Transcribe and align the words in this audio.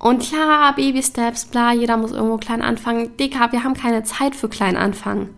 Und 0.00 0.32
ja, 0.32 0.72
Baby 0.72 1.02
Steps, 1.02 1.44
bla, 1.44 1.74
jeder 1.74 1.98
muss 1.98 2.12
irgendwo 2.12 2.38
klein 2.38 2.62
anfangen. 2.62 3.18
Dicker, 3.18 3.52
wir 3.52 3.64
haben 3.64 3.74
keine 3.74 4.02
Zeit 4.02 4.34
für 4.34 4.48
klein 4.48 4.78
anfangen. 4.78 5.28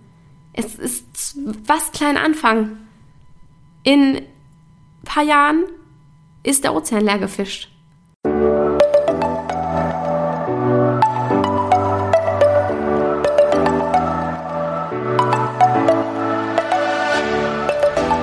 Es 0.52 0.76
ist 0.76 1.36
was 1.66 1.90
klein 1.90 2.16
anfangen. 2.16 2.88
In 3.82 4.18
ein 4.18 4.24
paar 5.04 5.24
Jahren 5.24 5.64
ist 6.44 6.62
der 6.62 6.76
Ozean 6.76 7.04
leer 7.04 7.18
gefischt. 7.18 7.70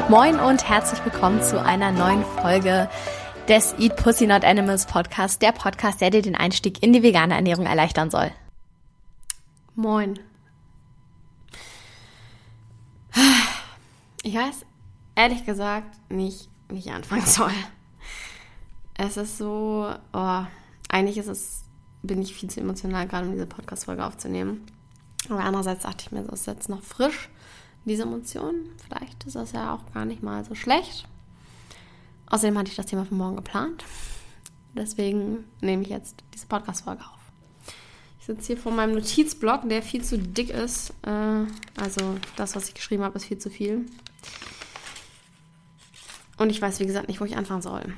Moin 0.07 0.39
und 0.39 0.67
herzlich 0.67 1.03
willkommen 1.03 1.41
zu 1.43 1.61
einer 1.61 1.91
neuen 1.91 2.23
Folge 2.41 2.89
des 3.49 3.73
Eat 3.79 3.95
Pussy 3.95 4.27
Not 4.27 4.45
Animals 4.45 4.85
Podcast, 4.85 5.41
der 5.41 5.51
Podcast, 5.51 6.01
der 6.01 6.11
dir 6.11 6.21
den 6.21 6.35
Einstieg 6.35 6.83
in 6.83 6.93
die 6.93 7.01
vegane 7.01 7.33
Ernährung 7.33 7.65
erleichtern 7.65 8.11
soll. 8.11 8.29
Moin. 9.73 10.19
Ich 14.21 14.35
weiß 14.35 14.65
ehrlich 15.15 15.45
gesagt 15.45 15.97
nicht, 16.11 16.47
wie 16.67 16.77
ich 16.77 16.91
anfangen 16.91 17.25
soll. 17.25 17.53
Es 18.95 19.17
ist 19.17 19.39
so, 19.39 19.91
oh, 20.13 20.43
eigentlich 20.89 21.17
ist 21.17 21.27
es, 21.27 21.63
bin 22.03 22.21
ich 22.21 22.35
viel 22.35 22.51
zu 22.51 22.59
emotional, 22.59 23.07
gerade 23.07 23.25
um 23.25 23.31
diese 23.31 23.47
Podcast-Folge 23.47 24.05
aufzunehmen. 24.05 24.67
Aber 25.27 25.39
andererseits 25.39 25.83
dachte 25.83 26.03
ich 26.05 26.11
mir, 26.11 26.23
so 26.23 26.33
ist 26.33 26.45
jetzt 26.45 26.69
noch 26.69 26.83
frisch 26.83 27.29
diese 27.85 28.03
Emotionen. 28.03 28.69
Vielleicht 28.85 29.23
ist 29.23 29.35
das 29.35 29.53
ja 29.53 29.73
auch 29.73 29.91
gar 29.93 30.05
nicht 30.05 30.21
mal 30.21 30.45
so 30.45 30.53
schlecht. 30.53 31.07
Außerdem 32.29 32.57
hatte 32.57 32.69
ich 32.69 32.75
das 32.75 32.85
Thema 32.85 33.05
für 33.05 33.15
morgen 33.15 33.35
geplant. 33.35 33.83
Deswegen 34.75 35.45
nehme 35.61 35.83
ich 35.83 35.89
jetzt 35.89 36.23
diese 36.33 36.45
Podcast-Folge 36.45 37.01
auf. 37.01 37.19
Ich 38.19 38.25
sitze 38.25 38.47
hier 38.47 38.57
vor 38.57 38.71
meinem 38.71 38.93
Notizblock, 38.93 39.67
der 39.67 39.81
viel 39.81 40.03
zu 40.03 40.17
dick 40.17 40.51
ist. 40.51 40.91
Äh, 41.01 41.45
also 41.79 42.17
das, 42.35 42.55
was 42.55 42.67
ich 42.67 42.75
geschrieben 42.75 43.03
habe, 43.03 43.17
ist 43.17 43.25
viel 43.25 43.39
zu 43.39 43.49
viel. 43.49 43.85
Und 46.37 46.49
ich 46.49 46.61
weiß, 46.61 46.79
wie 46.79 46.85
gesagt, 46.85 47.07
nicht, 47.07 47.19
wo 47.19 47.25
ich 47.25 47.35
anfangen 47.35 47.61
soll. 47.61 47.93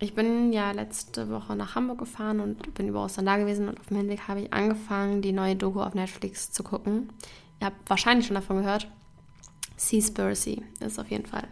Ich 0.00 0.14
bin 0.14 0.52
ja 0.52 0.70
letzte 0.70 1.28
Woche 1.28 1.56
nach 1.56 1.74
Hamburg 1.74 1.98
gefahren 1.98 2.38
und 2.38 2.74
bin 2.74 2.86
über 2.86 3.04
Ostern 3.04 3.26
da 3.26 3.36
gewesen 3.36 3.68
und 3.68 3.80
auf 3.80 3.86
dem 3.86 3.96
Hinweg 3.96 4.28
habe 4.28 4.42
ich 4.42 4.52
angefangen, 4.52 5.22
die 5.22 5.32
neue 5.32 5.56
Doku 5.56 5.80
auf 5.80 5.94
Netflix 5.94 6.52
zu 6.52 6.62
gucken. 6.62 7.08
Ihr 7.60 7.66
habt 7.66 7.90
wahrscheinlich 7.90 8.26
schon 8.26 8.36
davon 8.36 8.58
gehört. 8.58 8.86
Seaspiracy 9.76 10.62
ist 10.78 11.00
auf 11.00 11.10
jeden 11.10 11.26
Fall 11.26 11.48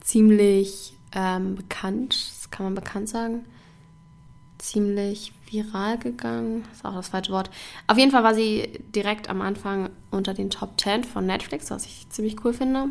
ziemlich 0.00 0.94
ähm, 1.14 1.54
bekannt, 1.54 2.14
das 2.14 2.50
kann 2.50 2.66
man 2.66 2.74
bekannt 2.74 3.08
sagen. 3.08 3.44
Ziemlich 4.58 5.32
viral 5.50 5.98
gegangen, 5.98 6.64
ist 6.72 6.84
auch 6.84 6.94
das 6.94 7.08
falsche 7.08 7.32
Wort. 7.32 7.50
Auf 7.86 7.98
jeden 7.98 8.10
Fall 8.10 8.24
war 8.24 8.34
sie 8.34 8.80
direkt 8.94 9.28
am 9.28 9.42
Anfang 9.42 9.90
unter 10.10 10.34
den 10.34 10.50
Top 10.50 10.80
10 10.80 11.04
von 11.04 11.26
Netflix, 11.26 11.70
was 11.70 11.86
ich 11.86 12.08
ziemlich 12.10 12.44
cool 12.44 12.52
finde. 12.52 12.88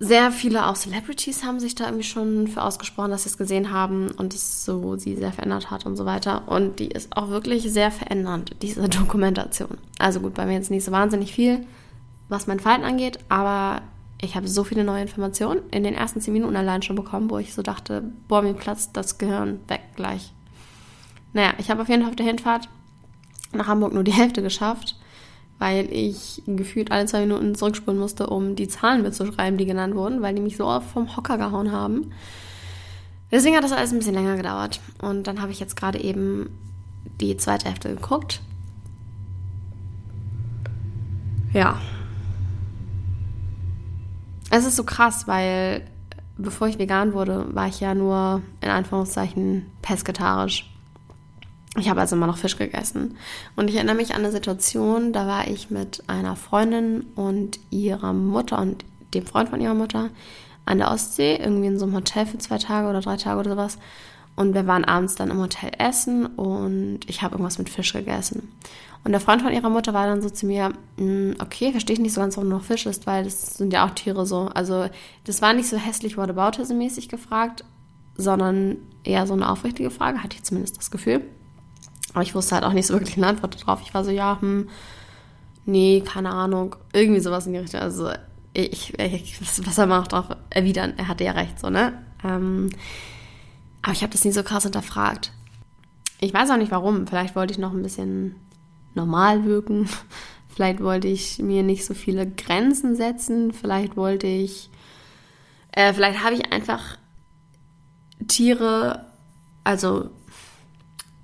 Sehr 0.00 0.30
viele 0.30 0.66
auch 0.66 0.76
Celebrities 0.76 1.42
haben 1.42 1.58
sich 1.58 1.74
da 1.74 1.86
irgendwie 1.86 2.04
schon 2.04 2.46
für 2.46 2.62
ausgesprochen, 2.62 3.10
dass 3.10 3.24
sie 3.24 3.30
es 3.30 3.38
gesehen 3.38 3.72
haben 3.72 4.12
und 4.12 4.32
es 4.32 4.64
so 4.64 4.96
sie 4.96 5.16
sehr 5.16 5.32
verändert 5.32 5.72
hat 5.72 5.86
und 5.86 5.96
so 5.96 6.04
weiter. 6.06 6.46
Und 6.46 6.78
die 6.78 6.88
ist 6.88 7.16
auch 7.16 7.30
wirklich 7.30 7.64
sehr 7.72 7.90
verändernd, 7.90 8.54
diese 8.62 8.88
Dokumentation. 8.88 9.76
Also 9.98 10.20
gut, 10.20 10.34
bei 10.34 10.46
mir 10.46 10.54
jetzt 10.54 10.70
nicht 10.70 10.84
so 10.84 10.92
wahnsinnig 10.92 11.32
viel, 11.32 11.66
was 12.28 12.46
mein 12.46 12.60
Verhalten 12.60 12.84
angeht, 12.84 13.18
aber 13.28 13.82
ich 14.20 14.34
habe 14.34 14.48
so 14.48 14.64
viele 14.64 14.84
neue 14.84 15.02
Informationen 15.02 15.60
in 15.70 15.84
den 15.84 15.94
ersten 15.94 16.20
zehn 16.20 16.32
Minuten 16.32 16.56
allein 16.56 16.82
schon 16.82 16.96
bekommen, 16.96 17.30
wo 17.30 17.38
ich 17.38 17.54
so 17.54 17.62
dachte, 17.62 18.02
boah, 18.26 18.42
mir 18.42 18.54
platzt 18.54 18.96
das 18.96 19.18
Gehirn 19.18 19.60
weg 19.68 19.82
gleich. 19.96 20.32
Naja, 21.32 21.54
ich 21.58 21.70
habe 21.70 21.82
auf 21.82 21.88
jeden 21.88 22.02
Fall 22.02 22.10
auf 22.10 22.16
der 22.16 22.26
Hinfahrt 22.26 22.68
nach 23.52 23.66
Hamburg 23.66 23.92
nur 23.92 24.04
die 24.04 24.12
Hälfte 24.12 24.42
geschafft 24.42 24.96
weil 25.58 25.92
ich 25.92 26.42
gefühlt 26.46 26.92
alle 26.92 27.06
zwei 27.06 27.20
Minuten 27.20 27.54
zurückspulen 27.54 27.98
musste, 27.98 28.28
um 28.28 28.54
die 28.54 28.68
Zahlen 28.68 29.02
mitzuschreiben, 29.02 29.58
die 29.58 29.66
genannt 29.66 29.94
wurden, 29.94 30.22
weil 30.22 30.34
die 30.34 30.40
mich 30.40 30.56
so 30.56 30.66
oft 30.66 30.88
vom 30.88 31.16
Hocker 31.16 31.36
gehauen 31.36 31.72
haben. 31.72 32.12
Deswegen 33.30 33.56
hat 33.56 33.64
das 33.64 33.72
alles 33.72 33.92
ein 33.92 33.98
bisschen 33.98 34.14
länger 34.14 34.36
gedauert. 34.36 34.80
Und 35.02 35.26
dann 35.26 35.42
habe 35.42 35.52
ich 35.52 35.60
jetzt 35.60 35.76
gerade 35.76 36.00
eben 36.00 36.48
die 37.20 37.36
zweite 37.36 37.66
Hälfte 37.66 37.90
geguckt. 37.90 38.40
Ja. 41.52 41.80
Es 44.50 44.64
ist 44.64 44.76
so 44.76 44.84
krass, 44.84 45.28
weil 45.28 45.82
bevor 46.38 46.68
ich 46.68 46.78
vegan 46.78 47.12
wurde, 47.12 47.54
war 47.54 47.68
ich 47.68 47.80
ja 47.80 47.94
nur 47.94 48.42
in 48.60 48.70
Anführungszeichen 48.70 49.66
pesketarisch. 49.82 50.70
Ich 51.76 51.88
habe 51.88 52.00
also 52.00 52.16
immer 52.16 52.26
noch 52.26 52.38
Fisch 52.38 52.56
gegessen. 52.56 53.16
Und 53.54 53.68
ich 53.68 53.76
erinnere 53.76 53.96
mich 53.96 54.14
an 54.14 54.22
eine 54.22 54.32
Situation, 54.32 55.12
da 55.12 55.26
war 55.26 55.48
ich 55.48 55.70
mit 55.70 56.02
einer 56.06 56.34
Freundin 56.34 57.02
und 57.14 57.60
ihrer 57.70 58.12
Mutter 58.12 58.58
und 58.58 58.84
dem 59.14 59.26
Freund 59.26 59.50
von 59.50 59.60
ihrer 59.60 59.74
Mutter 59.74 60.10
an 60.64 60.78
der 60.78 60.90
Ostsee, 60.90 61.36
irgendwie 61.36 61.68
in 61.68 61.78
so 61.78 61.84
einem 61.84 61.94
Hotel 61.94 62.26
für 62.26 62.38
zwei 62.38 62.58
Tage 62.58 62.88
oder 62.88 63.00
drei 63.00 63.16
Tage 63.16 63.40
oder 63.40 63.50
sowas. 63.50 63.78
Und 64.38 64.54
wir 64.54 64.68
waren 64.68 64.84
abends 64.84 65.16
dann 65.16 65.32
im 65.32 65.40
Hotel 65.40 65.72
essen 65.78 66.24
und 66.24 67.00
ich 67.08 67.22
habe 67.22 67.34
irgendwas 67.34 67.58
mit 67.58 67.68
Fisch 67.68 67.92
gegessen. 67.92 68.52
Und 69.02 69.10
der 69.10 69.20
Freund 69.20 69.42
von 69.42 69.52
ihrer 69.52 69.68
Mutter 69.68 69.94
war 69.94 70.06
dann 70.06 70.22
so 70.22 70.30
zu 70.30 70.46
mir, 70.46 70.72
hm, 70.96 71.34
okay, 71.40 71.72
verstehe 71.72 71.94
ich 71.94 72.00
nicht 72.00 72.12
so 72.12 72.20
ganz, 72.20 72.36
warum 72.36 72.48
du 72.48 72.54
noch 72.54 72.62
Fisch 72.62 72.86
isst, 72.86 73.08
weil 73.08 73.24
das 73.24 73.56
sind 73.56 73.72
ja 73.72 73.84
auch 73.84 73.90
Tiere 73.90 74.26
so. 74.26 74.48
Also 74.54 74.86
das 75.24 75.42
war 75.42 75.54
nicht 75.54 75.68
so 75.68 75.76
hässlich 75.76 76.14
Whataboutism-mäßig 76.14 77.08
gefragt, 77.08 77.64
sondern 78.16 78.76
eher 79.02 79.26
so 79.26 79.34
eine 79.34 79.50
aufrichtige 79.50 79.90
Frage, 79.90 80.22
hatte 80.22 80.36
ich 80.36 80.44
zumindest 80.44 80.78
das 80.78 80.92
Gefühl. 80.92 81.20
Aber 82.12 82.22
ich 82.22 82.36
wusste 82.36 82.54
halt 82.54 82.64
auch 82.64 82.74
nicht 82.74 82.86
so 82.86 82.94
wirklich 82.94 83.16
eine 83.16 83.26
Antwort 83.26 83.60
darauf. 83.60 83.80
Ich 83.82 83.92
war 83.92 84.04
so, 84.04 84.12
ja, 84.12 84.40
hm, 84.40 84.68
nee, 85.66 86.00
keine 86.06 86.30
Ahnung. 86.30 86.76
Irgendwie 86.92 87.20
sowas 87.20 87.44
in 87.48 87.54
die 87.54 87.58
Richtung. 87.58 87.80
Also, 87.80 88.12
ich, 88.52 88.96
ich 89.00 89.40
was 89.66 89.78
er 89.78 89.86
macht, 89.86 90.14
auch 90.14 90.36
erwidern, 90.48 90.94
er 90.96 91.08
hatte 91.08 91.24
ja 91.24 91.32
recht, 91.32 91.58
so, 91.58 91.70
ne? 91.70 91.92
Ähm, 92.22 92.70
aber 93.88 93.94
ich 93.94 94.02
habe 94.02 94.12
das 94.12 94.22
nie 94.22 94.32
so 94.32 94.42
krass 94.42 94.64
hinterfragt. 94.64 95.32
Ich 96.20 96.34
weiß 96.34 96.50
auch 96.50 96.58
nicht 96.58 96.70
warum. 96.70 97.06
Vielleicht 97.06 97.34
wollte 97.34 97.54
ich 97.54 97.58
noch 97.58 97.72
ein 97.72 97.80
bisschen 97.80 98.36
normal 98.94 99.46
wirken. 99.46 99.88
Vielleicht 100.54 100.82
wollte 100.82 101.08
ich 101.08 101.38
mir 101.38 101.62
nicht 101.62 101.86
so 101.86 101.94
viele 101.94 102.30
Grenzen 102.30 102.96
setzen. 102.96 103.50
Vielleicht 103.50 103.96
wollte 103.96 104.26
ich. 104.26 104.68
Äh, 105.72 105.94
vielleicht 105.94 106.22
habe 106.22 106.34
ich 106.34 106.52
einfach 106.52 106.98
Tiere, 108.26 109.06
also 109.64 110.10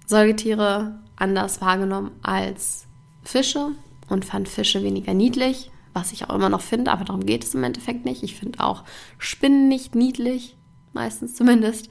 Säugetiere 0.07 1.01
anders 1.17 1.61
wahrgenommen 1.61 2.13
als 2.23 2.87
Fische 3.25 3.73
und 4.09 4.25
fand 4.25 4.49
Fische 4.49 4.83
weniger 4.83 5.13
niedlich, 5.13 5.71
was 5.93 6.13
ich 6.13 6.31
auch 6.31 6.35
immer 6.35 6.49
noch 6.49 6.63
finde, 6.63 6.93
aber 6.93 7.05
darum 7.05 7.27
geht 7.27 7.45
es 7.45 7.55
im 7.55 7.65
Endeffekt 7.65 8.07
nicht. 8.07 8.23
Ich 8.23 8.37
finde 8.37 8.61
auch 8.61 8.85
Spinnen 9.19 9.69
nicht 9.69 9.95
niedlich, 9.95 10.57
meistens 10.95 11.35
zumindest, 11.35 11.91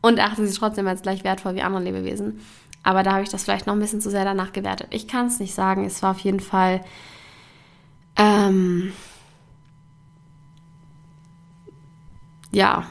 und 0.00 0.20
achte 0.20 0.46
sie 0.46 0.56
trotzdem 0.56 0.86
als 0.86 1.02
gleich 1.02 1.24
wertvoll 1.24 1.54
wie 1.54 1.62
andere 1.62 1.82
Lebewesen. 1.82 2.40
Aber 2.82 3.02
da 3.02 3.12
habe 3.12 3.22
ich 3.22 3.28
das 3.28 3.44
vielleicht 3.44 3.66
noch 3.66 3.74
ein 3.74 3.80
bisschen 3.80 4.00
zu 4.00 4.10
sehr 4.10 4.24
danach 4.24 4.52
gewertet. 4.52 4.88
Ich 4.90 5.08
kann 5.08 5.26
es 5.26 5.40
nicht 5.40 5.54
sagen. 5.54 5.84
Es 5.84 6.02
war 6.02 6.12
auf 6.12 6.20
jeden 6.20 6.40
Fall 6.40 6.82
ähm, 8.16 8.92
ja 12.50 12.86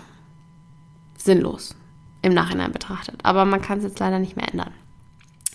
sinnlos 1.17 1.75
im 2.21 2.33
Nachhinein 2.33 2.71
betrachtet. 2.71 3.19
Aber 3.23 3.45
man 3.45 3.61
kann 3.61 3.79
es 3.79 3.85
jetzt 3.85 3.99
leider 3.99 4.19
nicht 4.19 4.35
mehr 4.35 4.49
ändern. 4.51 4.73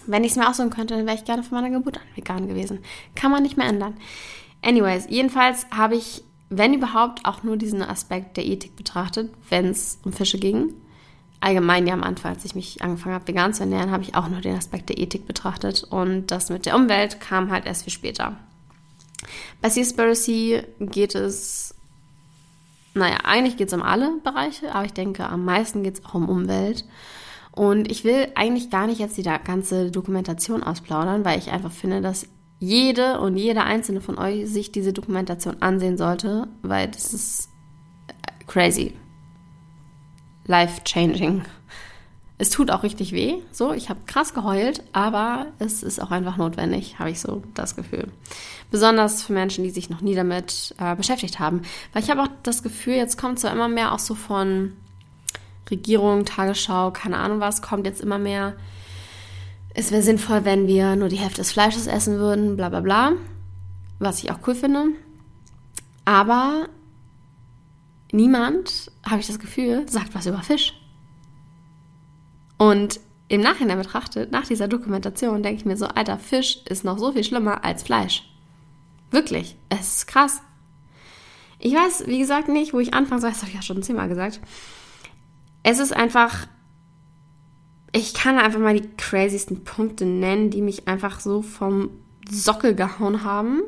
Wenn 0.06 0.24
ich 0.24 0.32
es 0.32 0.36
mir 0.36 0.48
aussuchen 0.48 0.70
könnte, 0.70 0.96
dann 0.96 1.06
wäre 1.06 1.16
ich 1.16 1.24
gerne 1.24 1.42
von 1.42 1.60
meiner 1.60 1.70
Geburt 1.70 1.98
an 1.98 2.16
vegan 2.16 2.48
gewesen. 2.48 2.80
Kann 3.14 3.30
man 3.30 3.42
nicht 3.42 3.56
mehr 3.56 3.68
ändern. 3.68 3.96
Anyways, 4.62 5.06
jedenfalls 5.08 5.66
habe 5.70 5.96
ich, 5.96 6.24
wenn 6.48 6.74
überhaupt, 6.74 7.24
auch 7.24 7.42
nur 7.42 7.56
diesen 7.56 7.82
Aspekt 7.82 8.36
der 8.36 8.46
Ethik 8.46 8.76
betrachtet, 8.76 9.32
wenn 9.48 9.66
es 9.66 10.00
um 10.04 10.12
Fische 10.12 10.38
ging. 10.38 10.74
Allgemein 11.42 11.86
ja 11.86 11.94
am 11.94 12.02
Anfang, 12.02 12.34
als 12.34 12.44
ich 12.44 12.54
mich 12.54 12.82
angefangen 12.82 13.14
habe, 13.14 13.28
vegan 13.28 13.52
zu 13.52 13.64
ernähren, 13.64 13.90
habe 13.90 14.02
ich 14.02 14.14
auch 14.14 14.28
nur 14.28 14.40
den 14.40 14.56
Aspekt 14.56 14.88
der 14.88 14.98
Ethik 14.98 15.26
betrachtet. 15.26 15.84
Und 15.84 16.28
das 16.28 16.50
mit 16.50 16.66
der 16.66 16.76
Umwelt 16.76 17.20
kam 17.20 17.50
halt 17.50 17.66
erst 17.66 17.84
viel 17.84 17.92
später. 17.92 18.36
Bei 19.60 19.68
Seaspiracy 19.68 20.62
geht 20.80 21.14
es 21.14 21.74
naja, 22.94 23.18
eigentlich 23.24 23.56
geht 23.56 23.68
es 23.68 23.74
um 23.74 23.82
alle 23.82 24.10
Bereiche, 24.22 24.74
aber 24.74 24.84
ich 24.84 24.92
denke, 24.92 25.28
am 25.28 25.44
meisten 25.44 25.82
geht 25.82 25.98
es 25.98 26.04
auch 26.04 26.14
um 26.14 26.28
Umwelt. 26.28 26.84
Und 27.52 27.90
ich 27.90 28.04
will 28.04 28.28
eigentlich 28.34 28.70
gar 28.70 28.86
nicht 28.86 28.98
jetzt 28.98 29.16
die 29.16 29.22
ganze 29.22 29.90
Dokumentation 29.90 30.62
ausplaudern, 30.62 31.24
weil 31.24 31.38
ich 31.38 31.50
einfach 31.50 31.72
finde, 31.72 32.00
dass 32.00 32.26
jede 32.60 33.20
und 33.20 33.36
jeder 33.36 33.64
einzelne 33.64 34.00
von 34.00 34.18
euch 34.18 34.48
sich 34.48 34.72
diese 34.72 34.92
Dokumentation 34.92 35.56
ansehen 35.60 35.98
sollte, 35.98 36.48
weil 36.62 36.88
das 36.88 37.12
ist 37.12 37.48
crazy. 38.46 38.94
Life-changing. 40.46 41.42
Es 42.38 42.50
tut 42.50 42.70
auch 42.70 42.82
richtig 42.82 43.12
weh. 43.12 43.36
So, 43.52 43.72
ich 43.72 43.88
habe 43.88 44.00
krass 44.06 44.34
geheult, 44.34 44.82
aber 44.92 45.46
es 45.58 45.82
ist 45.82 46.00
auch 46.00 46.10
einfach 46.10 46.36
notwendig, 46.36 46.98
habe 46.98 47.10
ich 47.10 47.20
so 47.20 47.42
das 47.54 47.76
Gefühl. 47.76 48.08
Besonders 48.70 49.22
für 49.22 49.32
Menschen, 49.32 49.64
die 49.64 49.70
sich 49.70 49.90
noch 49.90 50.00
nie 50.00 50.14
damit 50.14 50.74
äh, 50.78 50.96
beschäftigt 50.96 51.38
haben. 51.38 51.62
Weil 51.92 52.02
ich 52.02 52.10
habe 52.10 52.22
auch 52.22 52.28
das 52.42 52.62
Gefühl, 52.62 52.94
jetzt 52.94 53.18
kommt 53.18 53.38
so 53.38 53.48
immer 53.48 53.68
mehr 53.68 53.92
auch 53.92 53.98
so 54.00 54.14
von 54.14 54.72
Regierung, 55.70 56.24
Tagesschau, 56.24 56.90
keine 56.90 57.18
Ahnung 57.18 57.40
was, 57.40 57.62
kommt 57.62 57.86
jetzt 57.86 58.00
immer 58.00 58.18
mehr 58.18 58.54
es 59.74 59.90
wäre 59.90 60.02
sinnvoll, 60.02 60.44
wenn 60.44 60.66
wir 60.66 60.96
nur 60.96 61.08
die 61.08 61.16
Hälfte 61.16 61.40
des 61.40 61.52
Fleisches 61.52 61.86
essen 61.86 62.18
würden, 62.18 62.56
bla 62.56 62.68
bla 62.68 62.80
bla. 62.80 63.12
Was 63.98 64.22
ich 64.22 64.30
auch 64.30 64.38
cool 64.46 64.54
finde. 64.54 64.86
Aber 66.04 66.68
niemand, 68.12 68.92
habe 69.04 69.20
ich 69.20 69.26
das 69.26 69.38
Gefühl, 69.38 69.88
sagt 69.88 70.14
was 70.14 70.26
über 70.26 70.42
Fisch. 70.42 70.74
Und 72.58 73.00
im 73.28 73.40
Nachhinein 73.40 73.78
betrachtet, 73.78 74.30
nach 74.30 74.46
dieser 74.46 74.68
Dokumentation, 74.68 75.42
denke 75.42 75.60
ich 75.60 75.64
mir 75.64 75.76
so, 75.76 75.86
alter, 75.86 76.18
Fisch 76.18 76.58
ist 76.68 76.84
noch 76.84 76.98
so 76.98 77.12
viel 77.12 77.24
schlimmer 77.24 77.64
als 77.64 77.82
Fleisch. 77.82 78.28
Wirklich, 79.10 79.56
es 79.68 79.96
ist 79.96 80.06
krass. 80.06 80.42
Ich 81.58 81.74
weiß, 81.74 82.06
wie 82.06 82.18
gesagt, 82.18 82.48
nicht, 82.48 82.72
wo 82.72 82.80
ich 82.80 82.94
anfangen 82.94 83.20
soll, 83.20 83.30
das 83.30 83.40
habe 83.40 83.48
ich 83.48 83.56
ja 83.56 83.62
schon 83.62 83.82
zehnmal 83.82 84.08
gesagt. 84.08 84.40
Es 85.62 85.78
ist 85.78 85.92
einfach, 85.92 86.46
ich 87.92 88.14
kann 88.14 88.38
einfach 88.38 88.58
mal 88.58 88.78
die 88.78 88.88
crazysten 88.96 89.64
Punkte 89.64 90.04
nennen, 90.04 90.50
die 90.50 90.62
mich 90.62 90.88
einfach 90.88 91.20
so 91.20 91.42
vom 91.42 91.90
Sockel 92.28 92.74
gehauen 92.74 93.22
haben, 93.22 93.62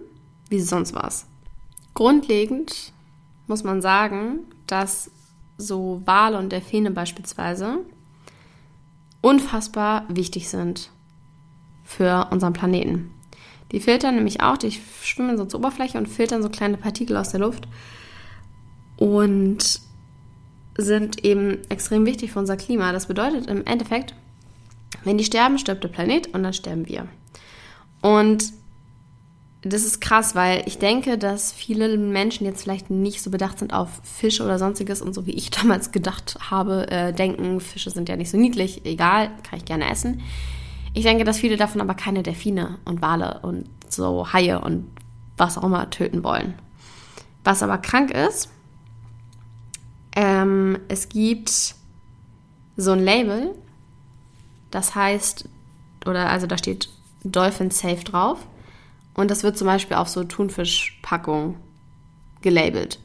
wie 0.49 0.61
sonst 0.61 0.95
was. 0.95 1.27
Grundlegend 1.95 2.94
muss 3.47 3.65
man 3.65 3.83
sagen, 3.83 4.41
dass 4.67 5.11
so 5.59 6.03
Wale 6.05 6.39
und 6.39 6.51
Delfine 6.51 6.91
beispielsweise 6.91 7.79
unfassbar 9.21 10.05
wichtig 10.09 10.49
sind 10.49 10.91
für 11.85 12.29
unseren 12.31 12.53
Planeten. 12.53 13.11
Die 13.73 13.81
filtern 13.81 14.15
nämlich 14.15 14.41
auch, 14.41 14.57
die 14.57 14.73
schwimmen 15.03 15.37
so 15.37 15.45
zur 15.45 15.61
Oberfläche 15.61 15.99
und 15.99 16.09
filtern 16.09 16.43
so 16.43 16.49
kleine 16.49 16.77
Partikel 16.77 17.17
aus 17.17 17.31
der 17.31 17.41
Luft 17.41 17.67
und 18.97 19.81
sind 20.77 21.25
eben 21.25 21.59
extrem 21.71 22.05
wichtig 22.07 22.33
für 22.33 22.39
unser 22.39 22.57
Klima. 22.57 22.93
Das 22.93 23.07
bedeutet 23.07 23.47
im 23.47 23.65
Endeffekt, 23.65 24.15
wenn 25.05 25.19
die 25.19 25.25
sterben, 25.25 25.59
stirbt 25.59 25.85
der 25.85 25.89
Planet 25.89 26.29
und 26.29 26.43
dann 26.43 26.53
sterben 26.53 26.89
wir. 26.89 27.07
Und 28.01 28.53
das 29.65 29.85
ist 29.85 30.01
krass, 30.01 30.35
weil 30.35 30.63
ich 30.67 30.79
denke, 30.79 31.17
dass 31.17 31.53
viele 31.53 31.97
Menschen 31.97 32.45
jetzt 32.45 32.63
vielleicht 32.63 32.91
nicht 32.91 33.23
so 33.23 33.31
bedacht 33.31 33.59
sind 33.59 33.73
auf 33.73 33.89
Fische 34.03 34.45
oder 34.45 34.59
sonstiges 34.59 35.01
und 35.01 35.15
so 35.15 35.27
wie 35.27 35.33
ich 35.33 35.51
damals 35.63 35.93
gedacht 35.93 36.37
habe, 36.51 36.91
äh, 36.91 37.13
denken, 37.13 37.61
Fische 37.61 37.91
sind 37.91 38.09
ja 38.09 38.17
nicht 38.17 38.31
so 38.31 38.37
niedlich, 38.37 38.85
egal, 38.85 39.31
kann 39.43 39.59
ich 39.59 39.65
gerne 39.65 39.91
essen. 39.91 40.23
Ich 40.93 41.03
denke, 41.03 41.25
dass 41.25 41.39
viele 41.39 41.57
davon 41.57 41.81
aber 41.81 41.95
keine 41.95 42.23
Delfine 42.23 42.79
und 42.85 43.03
Wale 43.03 43.41
und 43.43 43.65
so 43.89 44.33
Haie 44.33 44.61
und 44.61 44.87
was 45.37 45.59
auch 45.59 45.65
immer 45.65 45.91
töten 45.91 46.23
wollen. 46.23 46.55
Was 47.43 47.63
aber 47.63 47.79
krank 47.79 48.11
ist, 48.11 48.51
ähm, 50.15 50.79
es 50.89 51.09
gibt 51.09 51.75
so 52.77 52.93
ein 52.93 53.01
Label, 53.01 53.55
das 54.71 54.95
heißt, 54.95 55.49
oder 56.07 56.29
also 56.31 56.47
da 56.47 56.59
steht 56.59 56.89
Dolphin 57.25 57.71
Safe 57.71 58.05
drauf. 58.05 58.47
Und 59.15 59.31
das 59.31 59.43
wird 59.43 59.57
zum 59.57 59.67
Beispiel 59.67 59.97
auf 59.97 60.09
so 60.09 60.25
Thunfischpackungen 60.25 61.57
gelabelt. 62.43 62.99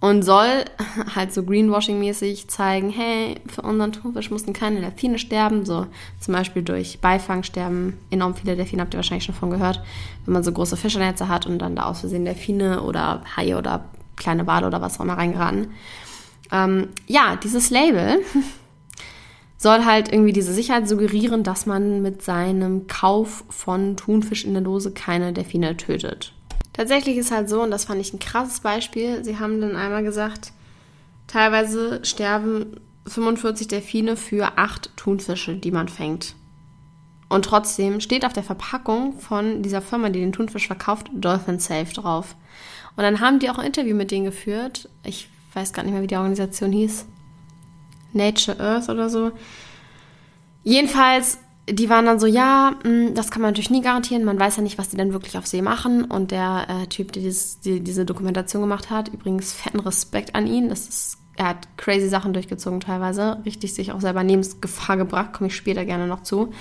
Und 0.00 0.22
soll 0.22 0.64
halt 1.14 1.32
so 1.32 1.42
Greenwashing-mäßig 1.42 2.48
zeigen, 2.48 2.90
hey, 2.90 3.40
für 3.46 3.62
unseren 3.62 3.92
Thunfisch 3.92 4.30
mussten 4.30 4.52
keine 4.52 4.80
Delfine 4.80 5.18
sterben. 5.18 5.64
So 5.64 5.86
zum 6.18 6.34
Beispiel 6.34 6.62
durch 6.62 7.00
Beifang 7.00 7.42
sterben 7.42 7.98
enorm 8.10 8.34
viele 8.34 8.56
Delfine, 8.56 8.82
habt 8.82 8.94
ihr 8.94 8.98
wahrscheinlich 8.98 9.24
schon 9.24 9.34
von 9.34 9.50
gehört. 9.50 9.80
Wenn 10.24 10.34
man 10.34 10.42
so 10.42 10.52
große 10.52 10.76
Fischernetze 10.76 11.28
hat 11.28 11.46
und 11.46 11.58
dann 11.58 11.76
da 11.76 11.84
aus 11.84 12.00
Versehen 12.00 12.24
Delfine 12.24 12.82
oder 12.82 13.22
Haie 13.36 13.56
oder 13.56 13.84
kleine 14.16 14.46
Wale 14.46 14.66
oder 14.66 14.80
was 14.80 14.98
auch 14.98 15.04
immer 15.04 15.18
reingeraten. 15.18 15.72
Ähm, 16.50 16.88
ja, 17.06 17.36
dieses 17.36 17.70
Label 17.70 18.20
soll 19.62 19.84
halt 19.84 20.12
irgendwie 20.12 20.32
diese 20.32 20.52
Sicherheit 20.52 20.88
suggerieren, 20.88 21.44
dass 21.44 21.66
man 21.66 22.02
mit 22.02 22.22
seinem 22.22 22.88
Kauf 22.88 23.44
von 23.48 23.96
Thunfisch 23.96 24.44
in 24.44 24.54
der 24.54 24.62
Dose 24.62 24.92
keine 24.92 25.32
Delfine 25.32 25.76
tötet. 25.76 26.32
Tatsächlich 26.72 27.16
ist 27.16 27.30
halt 27.30 27.48
so, 27.48 27.62
und 27.62 27.70
das 27.70 27.84
fand 27.84 28.00
ich 28.00 28.12
ein 28.12 28.18
krasses 28.18 28.60
Beispiel, 28.60 29.24
sie 29.24 29.38
haben 29.38 29.60
dann 29.60 29.76
einmal 29.76 30.02
gesagt, 30.02 30.52
teilweise 31.28 32.04
sterben 32.04 32.80
45 33.06 33.68
Delfine 33.68 34.16
für 34.16 34.58
acht 34.58 34.90
Thunfische, 34.96 35.54
die 35.54 35.70
man 35.70 35.88
fängt. 35.88 36.34
Und 37.28 37.44
trotzdem 37.44 38.00
steht 38.00 38.26
auf 38.26 38.32
der 38.32 38.42
Verpackung 38.42 39.18
von 39.20 39.62
dieser 39.62 39.80
Firma, 39.80 40.10
die 40.10 40.20
den 40.20 40.32
Thunfisch 40.32 40.66
verkauft, 40.66 41.08
Dolphin 41.14 41.60
Safe 41.60 41.92
drauf. 41.94 42.34
Und 42.96 43.04
dann 43.04 43.20
haben 43.20 43.38
die 43.38 43.48
auch 43.48 43.58
ein 43.58 43.66
Interview 43.66 43.94
mit 43.94 44.10
denen 44.10 44.24
geführt. 44.24 44.88
Ich 45.04 45.28
weiß 45.54 45.72
gar 45.72 45.82
nicht 45.82 45.92
mehr, 45.92 46.02
wie 46.02 46.08
die 46.08 46.16
Organisation 46.16 46.72
hieß. 46.72 47.06
Nature 48.12 48.58
Earth 48.60 48.88
oder 48.88 49.08
so. 49.08 49.32
Jedenfalls, 50.64 51.38
die 51.68 51.88
waren 51.88 52.06
dann 52.06 52.18
so, 52.18 52.26
ja, 52.26 52.74
mm, 52.84 53.14
das 53.14 53.30
kann 53.30 53.42
man 53.42 53.50
natürlich 53.50 53.70
nie 53.70 53.82
garantieren. 53.82 54.24
Man 54.24 54.38
weiß 54.38 54.56
ja 54.56 54.62
nicht, 54.62 54.78
was 54.78 54.90
die 54.90 54.96
dann 54.96 55.12
wirklich 55.12 55.38
auf 55.38 55.46
See 55.46 55.62
machen. 55.62 56.04
Und 56.04 56.30
der 56.30 56.66
äh, 56.68 56.86
Typ, 56.86 57.12
der 57.12 57.22
dieses, 57.22 57.60
die, 57.60 57.80
diese 57.80 58.04
Dokumentation 58.04 58.62
gemacht 58.62 58.90
hat, 58.90 59.08
übrigens 59.08 59.52
fetten 59.52 59.80
Respekt 59.80 60.34
an 60.34 60.46
ihn. 60.46 60.68
Das 60.68 60.88
ist, 60.88 61.18
er 61.36 61.48
hat 61.48 61.68
crazy 61.76 62.08
Sachen 62.08 62.32
durchgezogen 62.32 62.80
teilweise. 62.80 63.40
Richtig 63.44 63.74
sich 63.74 63.92
auch 63.92 64.00
selber 64.00 64.22
Lebensgefahr 64.22 64.96
gebracht. 64.96 65.32
Komme 65.32 65.48
ich 65.48 65.56
später 65.56 65.84
gerne 65.84 66.06
noch 66.06 66.22
zu. 66.22 66.52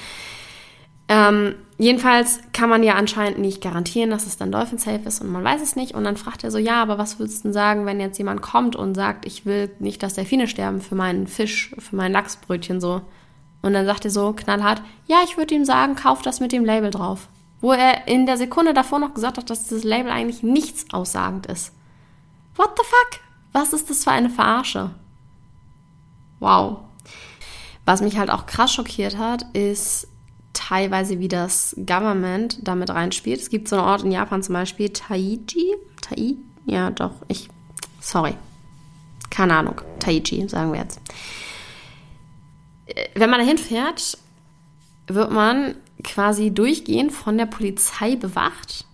Ähm, 1.13 1.55
jedenfalls 1.77 2.39
kann 2.53 2.69
man 2.69 2.83
ja 2.83 2.95
anscheinend 2.95 3.37
nicht 3.37 3.61
garantieren, 3.61 4.11
dass 4.11 4.25
es 4.25 4.37
dann 4.37 4.49
Dolphin 4.49 4.77
Safe 4.77 5.01
ist 5.05 5.19
und 5.19 5.29
man 5.29 5.43
weiß 5.43 5.61
es 5.61 5.75
nicht. 5.75 5.93
Und 5.93 6.05
dann 6.05 6.15
fragt 6.15 6.45
er 6.45 6.51
so, 6.51 6.57
ja, 6.57 6.81
aber 6.81 6.97
was 6.97 7.19
würdest 7.19 7.39
du 7.39 7.49
denn 7.49 7.53
sagen, 7.53 7.85
wenn 7.85 7.99
jetzt 7.99 8.17
jemand 8.17 8.41
kommt 8.41 8.77
und 8.77 8.95
sagt, 8.95 9.25
ich 9.25 9.45
will 9.45 9.69
nicht, 9.79 10.01
dass 10.03 10.13
Delfine 10.13 10.47
sterben 10.47 10.79
für 10.79 10.95
meinen 10.95 11.27
Fisch, 11.27 11.75
für 11.77 11.97
mein 11.97 12.13
Lachsbrötchen 12.13 12.79
so. 12.79 13.01
Und 13.61 13.73
dann 13.73 13.85
sagt 13.85 14.05
er 14.05 14.11
so 14.11 14.31
knallhart, 14.31 14.81
ja, 15.05 15.17
ich 15.25 15.35
würde 15.35 15.53
ihm 15.53 15.65
sagen, 15.65 15.97
kauf 15.97 16.21
das 16.21 16.39
mit 16.39 16.53
dem 16.53 16.63
Label 16.63 16.91
drauf. 16.91 17.27
Wo 17.59 17.73
er 17.73 18.07
in 18.07 18.25
der 18.25 18.37
Sekunde 18.37 18.73
davor 18.73 18.99
noch 18.99 19.13
gesagt 19.13 19.37
hat, 19.37 19.49
dass 19.49 19.63
dieses 19.65 19.83
Label 19.83 20.13
eigentlich 20.13 20.43
nichts 20.43 20.85
aussagend 20.93 21.45
ist. 21.47 21.73
What 22.55 22.71
the 22.77 22.85
fuck? 22.85 23.19
Was 23.51 23.73
ist 23.73 23.89
das 23.89 24.05
für 24.05 24.11
eine 24.11 24.29
Verarsche? 24.29 24.91
Wow. 26.39 26.77
Was 27.85 28.01
mich 28.01 28.17
halt 28.17 28.31
auch 28.31 28.45
krass 28.45 28.73
schockiert 28.73 29.17
hat, 29.17 29.43
ist, 29.53 30.07
teilweise 30.53 31.19
wie 31.19 31.27
das 31.27 31.75
Government 31.77 32.59
damit 32.67 32.89
reinspielt. 32.89 33.39
Es 33.39 33.49
gibt 33.49 33.67
so 33.67 33.77
einen 33.77 33.85
Ort 33.85 34.03
in 34.03 34.11
Japan 34.11 34.43
zum 34.43 34.53
Beispiel, 34.53 34.89
Taiji. 34.89 35.75
Tai? 36.01 36.35
Ja, 36.65 36.91
doch, 36.91 37.13
ich. 37.27 37.49
Sorry. 37.99 38.35
Keine 39.29 39.55
Ahnung. 39.55 39.81
Taiji, 39.99 40.47
sagen 40.47 40.73
wir 40.73 40.81
jetzt. 40.81 40.99
Wenn 43.15 43.29
man 43.29 43.39
dahin 43.39 43.57
fährt, 43.57 44.17
wird 45.07 45.31
man 45.31 45.75
quasi 46.03 46.51
durchgehend 46.51 47.11
von 47.11 47.37
der 47.37 47.45
Polizei 47.45 48.15
bewacht, 48.15 48.85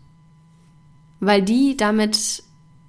weil 1.20 1.42
die 1.42 1.78
damit 1.78 2.44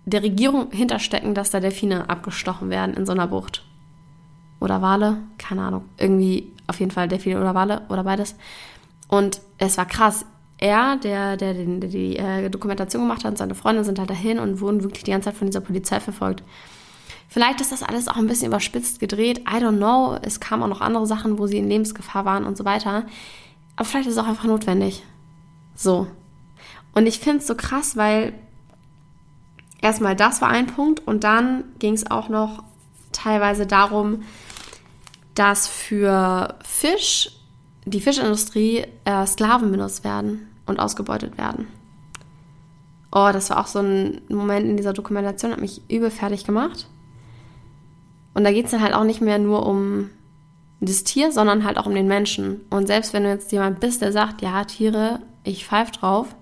der 0.04 0.22
Regierung 0.22 0.70
hinterstecken, 0.70 1.34
dass 1.34 1.50
da 1.50 1.60
Delfine 1.60 2.08
abgestochen 2.08 2.70
werden 2.70 2.94
in 2.94 3.06
so 3.06 3.12
einer 3.12 3.28
Bucht. 3.28 3.64
Oder 4.60 4.82
Wale, 4.82 5.22
keine 5.38 5.62
Ahnung. 5.62 5.84
Irgendwie 5.98 6.52
auf 6.68 6.78
jeden 6.78 6.92
Fall 6.92 7.08
Delfine 7.08 7.40
oder 7.40 7.54
Wale 7.54 7.82
oder 7.88 8.04
beides. 8.04 8.37
Und 9.08 9.40
es 9.58 9.76
war 9.76 9.87
krass. 9.87 10.25
Er, 10.58 10.96
der, 10.96 11.37
der, 11.37 11.54
der, 11.54 11.64
der 11.64 11.88
die 11.88 12.16
äh, 12.16 12.50
Dokumentation 12.50 13.02
gemacht 13.02 13.25
hat 13.25 13.32
und 13.32 13.38
seine 13.38 13.54
Freunde 13.54 13.84
sind 13.84 13.98
halt 13.98 14.10
dahin 14.10 14.38
und 14.38 14.60
wurden 14.60 14.82
wirklich 14.82 15.04
die 15.04 15.12
ganze 15.12 15.30
Zeit 15.30 15.37
von 15.37 15.46
dieser 15.46 15.60
Polizei 15.60 16.00
verfolgt. 16.00 16.42
Vielleicht 17.28 17.60
ist 17.60 17.72
das 17.72 17.82
alles 17.82 18.08
auch 18.08 18.16
ein 18.16 18.26
bisschen 18.26 18.48
überspitzt 18.48 19.00
gedreht. 19.00 19.40
I 19.40 19.62
don't 19.62 19.76
know. 19.76 20.18
Es 20.22 20.40
kamen 20.40 20.62
auch 20.62 20.68
noch 20.68 20.80
andere 20.80 21.06
Sachen, 21.06 21.38
wo 21.38 21.46
sie 21.46 21.58
in 21.58 21.68
Lebensgefahr 21.68 22.25
waren 22.25 22.44
und 22.44 22.56
so 22.56 22.64
weiter. 22.64 23.04
Aber 23.76 23.84
vielleicht 23.84 24.08
ist 24.08 24.14
es 24.14 24.18
auch 24.18 24.26
einfach 24.26 24.44
notwendig. 24.44 25.04
So. 25.75 26.06
Und 26.94 27.06
ich 27.06 27.20
finde 27.20 27.38
es 27.38 27.46
so 27.46 27.54
krass, 27.54 27.96
weil 27.96 28.32
erstmal 29.80 30.16
das 30.16 30.40
war 30.40 30.48
ein 30.48 30.66
Punkt 30.66 31.06
und 31.06 31.22
dann 31.22 31.64
ging 31.78 31.94
es 31.94 32.10
auch 32.10 32.28
noch 32.28 32.64
teilweise 33.12 33.66
darum, 33.66 34.22
dass 35.38 35.68
für 35.68 36.57
Fisch, 36.64 37.30
die 37.85 38.00
Fischindustrie, 38.00 38.85
äh, 39.04 39.26
Sklaven 39.26 39.71
benutzt 39.71 40.02
werden 40.02 40.49
und 40.66 40.80
ausgebeutet 40.80 41.38
werden. 41.38 41.68
Oh, 43.12 43.30
das 43.33 43.49
war 43.50 43.61
auch 43.61 43.68
so 43.68 43.78
ein 43.78 44.21
Moment 44.28 44.66
in 44.66 44.76
dieser 44.76 44.92
Dokumentation, 44.92 45.52
hat 45.52 45.61
mich 45.61 45.80
übel 45.88 46.11
fertig 46.11 46.45
gemacht. 46.45 46.88
Und 48.35 48.42
da 48.42 48.52
geht 48.52 48.64
es 48.64 48.73
dann 48.73 48.83
halt 48.83 48.95
auch 48.95 49.04
nicht 49.04 49.21
mehr 49.21 49.38
nur 49.38 49.64
um 49.64 50.11
das 50.80 51.04
Tier, 51.04 51.30
sondern 51.30 51.64
halt 51.64 51.78
auch 51.78 51.87
um 51.87 51.95
den 51.95 52.09
Menschen. 52.09 52.61
Und 52.68 52.88
selbst 52.88 53.12
wenn 53.12 53.23
du 53.23 53.30
jetzt 53.30 53.52
jemand 53.52 53.78
bist, 53.78 54.02
der 54.02 54.12
sagt, 54.12 54.42
ja, 54.42 54.64
Tiere, 54.64 55.21
ich 55.45 55.66
pfeife 55.66 55.92
drauf, 55.92 56.35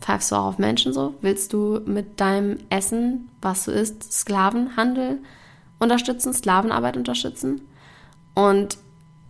pfeifst 0.00 0.30
du 0.30 0.36
auch 0.36 0.46
auf 0.46 0.58
Menschen 0.58 0.92
so? 0.92 1.14
Willst 1.22 1.52
du 1.54 1.80
mit 1.86 2.20
deinem 2.20 2.58
Essen, 2.68 3.30
was 3.40 3.64
du 3.64 3.72
isst, 3.72 4.12
Sklavenhandel 4.12 5.18
unterstützen, 5.78 6.34
Sklavenarbeit 6.34 6.96
unterstützen? 6.98 7.62
Und 8.34 8.78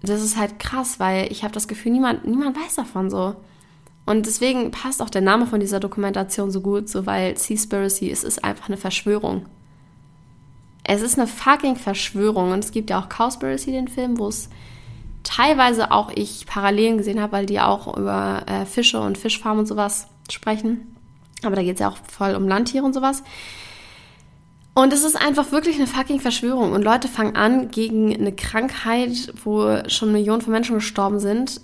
das 0.03 0.23
ist 0.23 0.37
halt 0.37 0.59
krass, 0.59 0.99
weil 0.99 1.31
ich 1.31 1.45
habe 1.45 1.55
das 1.55 1.69
Gefühl, 1.69 1.93
niemand, 1.93 2.27
niemand 2.27 2.57
weiß 2.57 2.75
davon 2.75 3.11
so. 3.11 3.37
Und 4.05 4.27
deswegen 4.27 4.73
passt 4.73 5.01
auch 5.01 5.11
der 5.11 5.21
Name 5.21 5.47
von 5.47 5.61
dieser 5.61 5.79
Dokumentation 5.79 6.51
so 6.51 6.61
gut, 6.61 6.89
so 6.89 7.07
weil 7.07 7.37
Seaspiracy, 7.37 8.11
es 8.11 8.25
ist 8.25 8.43
einfach 8.43 8.69
eine 8.69 8.77
Verschwörung. 8.77 9.47
Es 10.85 11.03
ist 11.03 11.19
eine 11.19 11.29
fucking 11.29 11.77
Verschwörung. 11.77 12.51
Und 12.51 12.65
es 12.65 12.73
gibt 12.73 12.91
ja 12.91 13.01
auch 13.01 13.09
Cowspiracy, 13.09 13.71
den 13.71 13.87
Film, 13.87 14.19
wo 14.19 14.27
es 14.27 14.49
teilweise 15.23 15.93
auch 15.93 16.11
ich 16.15 16.47
Parallelen 16.47 16.99
gesehen 16.99 17.21
habe, 17.21 17.33
weil 17.33 17.47
die 17.47 17.61
auch 17.61 17.97
über 17.97 18.43
äh, 18.47 18.67
Fische 18.67 19.01
und 19.01 19.19
Fischfarmen 19.19 19.61
und 19.61 19.67
sowas 19.67 20.09
sprechen. 20.29 20.97
Aber 21.45 21.55
da 21.55 21.63
geht 21.63 21.75
es 21.75 21.81
ja 21.81 21.89
auch 21.89 21.99
voll 22.11 22.35
um 22.35 22.49
Landtiere 22.49 22.85
und 22.85 22.93
sowas. 22.95 23.23
Und 24.75 24.93
es 24.93 25.05
ist 25.05 25.17
einfach 25.17 25.53
wirklich 25.53 25.77
eine 25.77 25.87
fucking 25.87 26.21
Verschwörung. 26.21 26.73
Und 26.73 26.83
Leute 26.83 27.09
fangen 27.09 27.37
an, 27.37 27.71
gegen 27.71 28.15
eine 28.15 28.33
Krankheit, 28.33 29.33
wo 29.45 29.83
schon 29.89 30.13
Millionen 30.13 30.41
von 30.41 30.53
Menschen 30.53 30.77
gestorben 30.77 31.21
sind, 31.21 31.61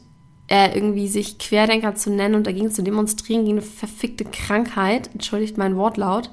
äh, 0.49 0.75
irgendwie 0.75 1.09
sich 1.09 1.38
Querdenker 1.38 1.95
zu 1.95 2.11
nennen 2.11 2.35
und 2.35 2.47
dagegen 2.47 2.71
zu 2.71 2.83
demonstrieren, 2.83 3.45
gegen 3.45 3.59
eine 3.59 3.67
verfickte 3.67 4.25
Krankheit. 4.25 5.11
Entschuldigt 5.15 5.57
mein 5.57 5.77
Wortlaut. 5.77 6.31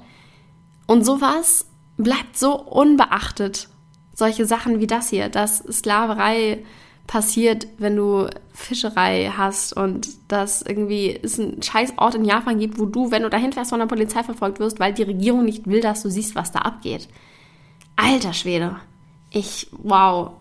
Und 0.85 1.05
sowas 1.05 1.67
bleibt 1.97 2.37
so 2.37 2.59
unbeachtet. 2.59 3.69
Solche 4.13 4.45
Sachen 4.45 4.79
wie 4.79 4.87
das 4.87 5.09
hier, 5.09 5.29
dass 5.29 5.59
Sklaverei 5.59 6.63
passiert, 7.07 7.67
wenn 7.77 7.95
du 7.95 8.27
Fischerei 8.53 9.31
hast 9.35 9.73
und 9.73 10.09
dass 10.27 10.61
irgendwie 10.61 11.19
es 11.21 11.39
einen 11.39 11.61
scheiß 11.61 11.93
Ort 11.97 12.15
in 12.15 12.25
Japan 12.25 12.59
gibt, 12.59 12.79
wo 12.79 12.85
du, 12.85 13.11
wenn 13.11 13.23
du 13.23 13.29
dahin 13.29 13.53
fährst, 13.53 13.69
von 13.69 13.79
der 13.79 13.85
Polizei 13.85 14.23
verfolgt 14.23 14.59
wirst, 14.59 14.79
weil 14.79 14.93
die 14.93 15.03
Regierung 15.03 15.45
nicht 15.45 15.67
will, 15.67 15.81
dass 15.81 16.01
du 16.01 16.09
siehst, 16.09 16.35
was 16.35 16.51
da 16.51 16.59
abgeht. 16.59 17.07
Alter 17.95 18.33
Schwede. 18.33 18.77
Ich, 19.29 19.67
wow. 19.71 20.31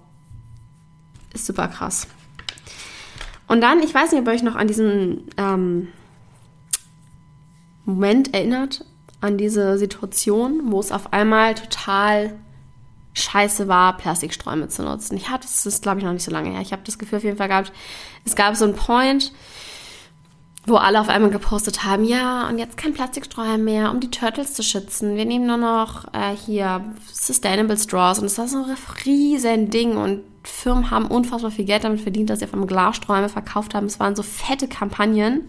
Ist 1.32 1.46
super 1.46 1.68
krass. 1.68 2.06
Und 3.46 3.60
dann, 3.60 3.80
ich 3.82 3.92
weiß 3.92 4.12
nicht, 4.12 4.20
ob 4.20 4.28
ihr 4.28 4.32
euch 4.32 4.42
noch 4.42 4.56
an 4.56 4.68
diesen 4.68 5.28
ähm, 5.36 5.88
Moment 7.84 8.32
erinnert, 8.32 8.84
an 9.20 9.36
diese 9.36 9.76
Situation, 9.78 10.72
wo 10.72 10.80
es 10.80 10.92
auf 10.92 11.12
einmal 11.12 11.54
total 11.54 12.34
scheiße 13.14 13.68
war, 13.68 13.96
Plastiksträume 13.96 14.68
zu 14.68 14.82
nutzen. 14.82 15.16
Ich 15.16 15.30
hatte, 15.30 15.46
das 15.46 15.80
glaube 15.80 15.98
ich 15.98 16.04
noch 16.04 16.12
nicht 16.12 16.24
so 16.24 16.30
lange 16.30 16.50
her. 16.50 16.60
Ich 16.60 16.72
habe 16.72 16.82
das 16.84 16.98
Gefühl 16.98 17.18
auf 17.18 17.24
jeden 17.24 17.38
Fall 17.38 17.48
gehabt, 17.48 17.72
es 18.24 18.36
gab 18.36 18.56
so 18.56 18.64
einen 18.64 18.74
Point, 18.74 19.32
wo 20.66 20.76
alle 20.76 21.00
auf 21.00 21.08
einmal 21.08 21.30
gepostet 21.30 21.84
haben, 21.84 22.04
ja, 22.04 22.48
und 22.48 22.58
jetzt 22.58 22.76
kein 22.76 22.94
Plastiksträumer 22.94 23.58
mehr, 23.58 23.90
um 23.90 24.00
die 24.00 24.10
Turtles 24.10 24.54
zu 24.54 24.62
schützen. 24.62 25.16
Wir 25.16 25.26
nehmen 25.26 25.46
nur 25.46 25.58
noch 25.58 26.06
äh, 26.14 26.34
hier 26.34 26.84
Sustainable 27.12 27.76
Straws 27.76 28.18
und 28.18 28.26
es 28.26 28.38
war 28.38 28.48
so 28.48 28.64
ein 28.64 28.76
riesen 29.04 29.70
Ding 29.70 29.96
und 29.96 30.22
Firmen 30.42 30.90
haben 30.90 31.06
unfassbar 31.06 31.50
viel 31.50 31.64
Geld 31.64 31.84
damit 31.84 32.00
verdient, 32.00 32.30
dass 32.30 32.38
sie 32.38 32.44
auf 32.46 32.52
einmal 32.52 32.68
Glassträume 32.68 33.28
verkauft 33.28 33.74
haben. 33.74 33.86
Es 33.86 34.00
waren 34.00 34.16
so 34.16 34.22
fette 34.22 34.68
Kampagnen. 34.68 35.48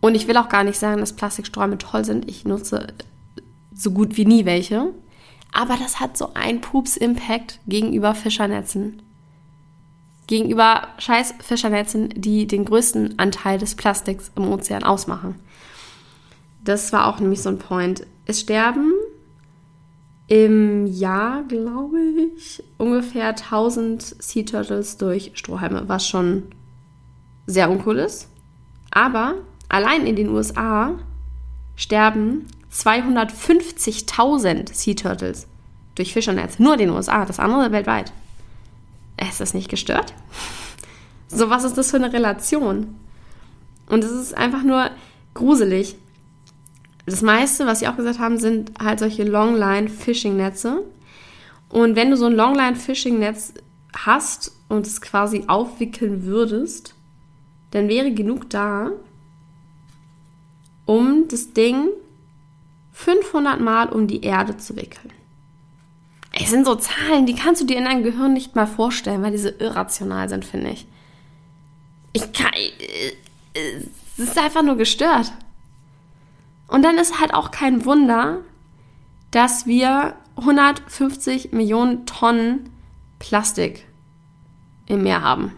Und 0.00 0.16
ich 0.16 0.26
will 0.26 0.36
auch 0.36 0.48
gar 0.48 0.64
nicht 0.64 0.78
sagen, 0.78 1.00
dass 1.00 1.12
Plastiksträume 1.12 1.78
toll 1.78 2.04
sind. 2.04 2.28
Ich 2.28 2.44
nutze 2.44 2.88
so 3.74 3.90
gut 3.92 4.16
wie 4.16 4.24
nie 4.24 4.44
welche. 4.44 4.92
Aber 5.52 5.76
das 5.76 6.00
hat 6.00 6.16
so 6.16 6.32
einen 6.34 6.60
Pups-Impact 6.60 7.60
gegenüber 7.66 8.14
Fischernetzen. 8.14 9.02
Gegenüber 10.26 10.88
scheiß 10.98 11.34
Fischernetzen, 11.40 12.08
die 12.16 12.46
den 12.46 12.64
größten 12.64 13.18
Anteil 13.18 13.58
des 13.58 13.74
Plastiks 13.74 14.32
im 14.34 14.48
Ozean 14.48 14.82
ausmachen. 14.82 15.34
Das 16.64 16.92
war 16.92 17.06
auch 17.06 17.20
nämlich 17.20 17.42
so 17.42 17.50
ein 17.50 17.58
Point. 17.58 18.06
Es 18.24 18.40
sterben 18.40 18.92
im 20.28 20.86
Jahr, 20.86 21.42
glaube 21.42 21.98
ich, 22.34 22.62
ungefähr 22.78 23.28
1000 23.28 24.00
Sea 24.22 24.44
Turtles 24.44 24.96
durch 24.96 25.32
Strohhalme, 25.34 25.88
was 25.88 26.08
schon 26.08 26.44
sehr 27.46 27.70
uncool 27.70 27.98
ist. 27.98 28.28
Aber 28.90 29.34
allein 29.68 30.06
in 30.06 30.16
den 30.16 30.30
USA 30.30 30.94
sterben 31.76 32.46
250.000 32.72 34.74
Sea 34.74 34.94
Turtles 34.94 35.46
durch 35.94 36.12
Fischernetz. 36.12 36.58
Nur 36.58 36.74
in 36.74 36.80
den 36.80 36.90
USA, 36.90 37.24
das 37.24 37.38
andere 37.38 37.72
weltweit. 37.72 38.12
Ist 39.20 39.40
das 39.40 39.54
nicht 39.54 39.68
gestört? 39.68 40.14
So, 41.34 41.48
was 41.48 41.64
ist 41.64 41.78
das 41.78 41.90
für 41.90 41.96
eine 41.96 42.12
Relation? 42.12 42.94
Und 43.86 44.04
es 44.04 44.10
ist 44.10 44.36
einfach 44.36 44.64
nur 44.64 44.90
gruselig. 45.32 45.96
Das 47.06 47.22
meiste, 47.22 47.64
was 47.64 47.78
sie 47.78 47.88
auch 47.88 47.96
gesagt 47.96 48.18
haben, 48.18 48.38
sind 48.38 48.72
halt 48.78 48.98
solche 48.98 49.24
Longline-Fishing-Netze. 49.24 50.82
Und 51.70 51.96
wenn 51.96 52.10
du 52.10 52.18
so 52.18 52.26
ein 52.26 52.34
Longline-Fishing-Netz 52.34 53.54
hast 53.96 54.52
und 54.68 54.86
es 54.86 55.00
quasi 55.00 55.44
aufwickeln 55.46 56.26
würdest, 56.26 56.94
dann 57.70 57.88
wäre 57.88 58.12
genug 58.12 58.50
da, 58.50 58.90
um 60.84 61.28
das 61.28 61.54
Ding 61.54 61.88
500 62.92 63.60
Mal 63.60 63.88
um 63.88 64.06
die 64.06 64.22
Erde 64.22 64.56
zu 64.56 64.76
wickeln. 64.76 65.12
Es 66.32 66.50
sind 66.50 66.64
so 66.64 66.74
Zahlen, 66.74 67.26
die 67.26 67.34
kannst 67.34 67.60
du 67.60 67.66
dir 67.66 67.76
in 67.76 67.84
deinem 67.84 68.02
Gehirn 68.02 68.32
nicht 68.32 68.56
mal 68.56 68.66
vorstellen, 68.66 69.22
weil 69.22 69.32
diese 69.32 69.50
irrational 69.50 70.28
sind, 70.28 70.44
finde 70.44 70.70
ich. 70.70 70.86
Ich 72.12 72.32
kann. 72.32 72.52
Es 73.54 74.18
ist 74.18 74.38
einfach 74.38 74.62
nur 74.62 74.76
gestört. 74.76 75.32
Und 76.68 76.82
dann 76.82 76.96
ist 76.96 77.20
halt 77.20 77.34
auch 77.34 77.50
kein 77.50 77.84
Wunder, 77.84 78.38
dass 79.30 79.66
wir 79.66 80.14
150 80.36 81.52
Millionen 81.52 82.06
Tonnen 82.06 82.70
Plastik 83.18 83.86
im 84.86 85.02
Meer 85.02 85.22
haben. 85.22 85.52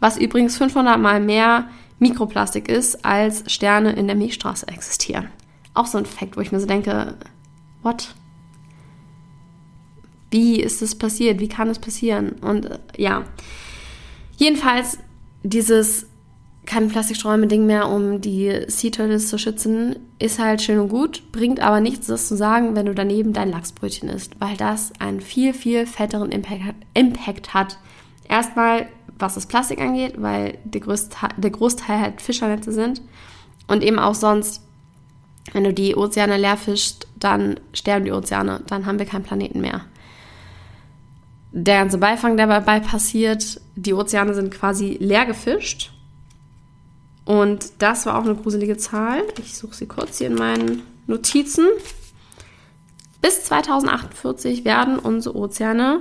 Was 0.00 0.16
übrigens 0.16 0.56
500 0.56 0.98
mal 0.98 1.20
mehr 1.20 1.68
Mikroplastik 2.00 2.68
ist, 2.68 3.04
als 3.04 3.50
Sterne 3.52 3.92
in 3.92 4.06
der 4.06 4.16
Milchstraße 4.16 4.66
existieren. 4.68 5.28
Auch 5.78 5.86
so 5.86 5.96
ein 5.96 6.06
Fakt, 6.06 6.36
wo 6.36 6.40
ich 6.40 6.50
mir 6.50 6.58
so 6.58 6.66
denke, 6.66 7.14
what? 7.84 8.16
Wie 10.32 10.60
ist 10.60 10.82
das 10.82 10.96
passiert? 10.96 11.38
Wie 11.38 11.48
kann 11.48 11.68
es 11.68 11.78
passieren? 11.78 12.32
Und 12.40 12.66
äh, 12.66 12.78
ja, 12.96 13.22
jedenfalls 14.36 14.98
dieses 15.44 16.06
keine 16.66 16.88
Plastiksträume-Ding 16.88 17.64
mehr, 17.64 17.88
um 17.88 18.20
die 18.20 18.64
Sea 18.66 18.90
Turtles 18.90 19.28
zu 19.28 19.38
schützen, 19.38 19.96
ist 20.18 20.40
halt 20.40 20.60
schön 20.60 20.80
und 20.80 20.88
gut, 20.88 21.30
bringt 21.30 21.60
aber 21.60 21.80
nichts, 21.80 22.08
das 22.08 22.26
zu 22.26 22.36
sagen, 22.36 22.74
wenn 22.74 22.86
du 22.86 22.94
daneben 22.94 23.32
dein 23.32 23.50
Lachsbrötchen 23.50 24.08
isst, 24.08 24.40
weil 24.40 24.56
das 24.56 24.92
einen 24.98 25.20
viel, 25.20 25.54
viel 25.54 25.86
fetteren 25.86 26.32
Impact, 26.32 26.74
Impact 26.92 27.54
hat. 27.54 27.78
Erstmal, 28.28 28.88
was 29.16 29.36
das 29.36 29.46
Plastik 29.46 29.80
angeht, 29.80 30.14
weil 30.18 30.58
der, 30.64 30.80
größte, 30.80 31.16
der 31.36 31.50
Großteil 31.52 32.00
halt 32.00 32.20
Fischernetze 32.20 32.72
sind 32.72 33.00
und 33.68 33.84
eben 33.84 34.00
auch 34.00 34.16
sonst 34.16 34.67
wenn 35.52 35.64
du 35.64 35.72
die 35.72 35.96
Ozeane 35.96 36.36
leer 36.36 36.56
fischst, 36.56 37.06
dann 37.18 37.58
sterben 37.72 38.04
die 38.04 38.12
Ozeane, 38.12 38.62
dann 38.66 38.86
haben 38.86 38.98
wir 38.98 39.06
keinen 39.06 39.24
Planeten 39.24 39.60
mehr. 39.60 39.84
Der 41.52 41.78
ganze 41.78 41.98
Beifang, 41.98 42.36
der 42.36 42.46
dabei 42.46 42.80
passiert, 42.80 43.60
die 43.74 43.94
Ozeane 43.94 44.34
sind 44.34 44.52
quasi 44.52 44.96
leer 45.00 45.26
gefischt. 45.26 45.92
Und 47.24 47.72
das 47.78 48.06
war 48.06 48.18
auch 48.18 48.24
eine 48.24 48.34
gruselige 48.34 48.76
Zahl. 48.76 49.22
Ich 49.38 49.56
suche 49.56 49.74
sie 49.74 49.86
kurz 49.86 50.18
hier 50.18 50.28
in 50.28 50.34
meinen 50.34 50.82
Notizen. 51.06 51.66
Bis 53.20 53.44
2048 53.44 54.64
werden 54.64 54.98
unsere 54.98 55.36
Ozeane 55.36 56.00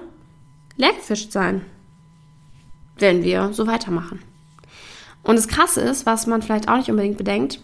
leer 0.76 0.94
gefischt 0.94 1.32
sein, 1.32 1.62
wenn 2.98 3.24
wir 3.24 3.52
so 3.54 3.68
weitermachen. 3.68 4.22
Und 5.24 5.36
das 5.36 5.48
Krasse 5.48 5.82
ist, 5.82 6.06
was 6.06 6.28
man 6.28 6.42
vielleicht 6.42 6.70
auch 6.70 6.78
nicht 6.78 6.90
unbedingt 6.90 7.18
bedenkt, 7.18 7.60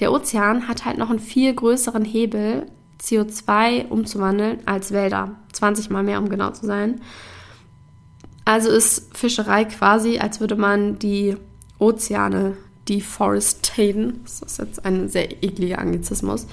der 0.00 0.12
Ozean 0.12 0.68
hat 0.68 0.84
halt 0.84 0.98
noch 0.98 1.10
einen 1.10 1.18
viel 1.18 1.54
größeren 1.54 2.04
Hebel, 2.04 2.66
CO2 3.00 3.88
umzuwandeln, 3.88 4.60
als 4.66 4.92
Wälder. 4.92 5.36
20 5.52 5.90
mal 5.90 6.02
mehr, 6.02 6.18
um 6.18 6.28
genau 6.28 6.50
zu 6.50 6.66
sein. 6.66 7.00
Also 8.44 8.70
ist 8.70 9.16
Fischerei 9.16 9.64
quasi, 9.64 10.18
als 10.18 10.40
würde 10.40 10.56
man 10.56 10.98
die 10.98 11.36
Ozeane 11.78 12.56
deforestaten. 12.88 14.20
Das 14.24 14.40
ist 14.40 14.58
jetzt 14.58 14.84
ein 14.84 15.08
sehr 15.08 15.42
ekliger 15.42 15.78
Anglizismus. 15.78 16.46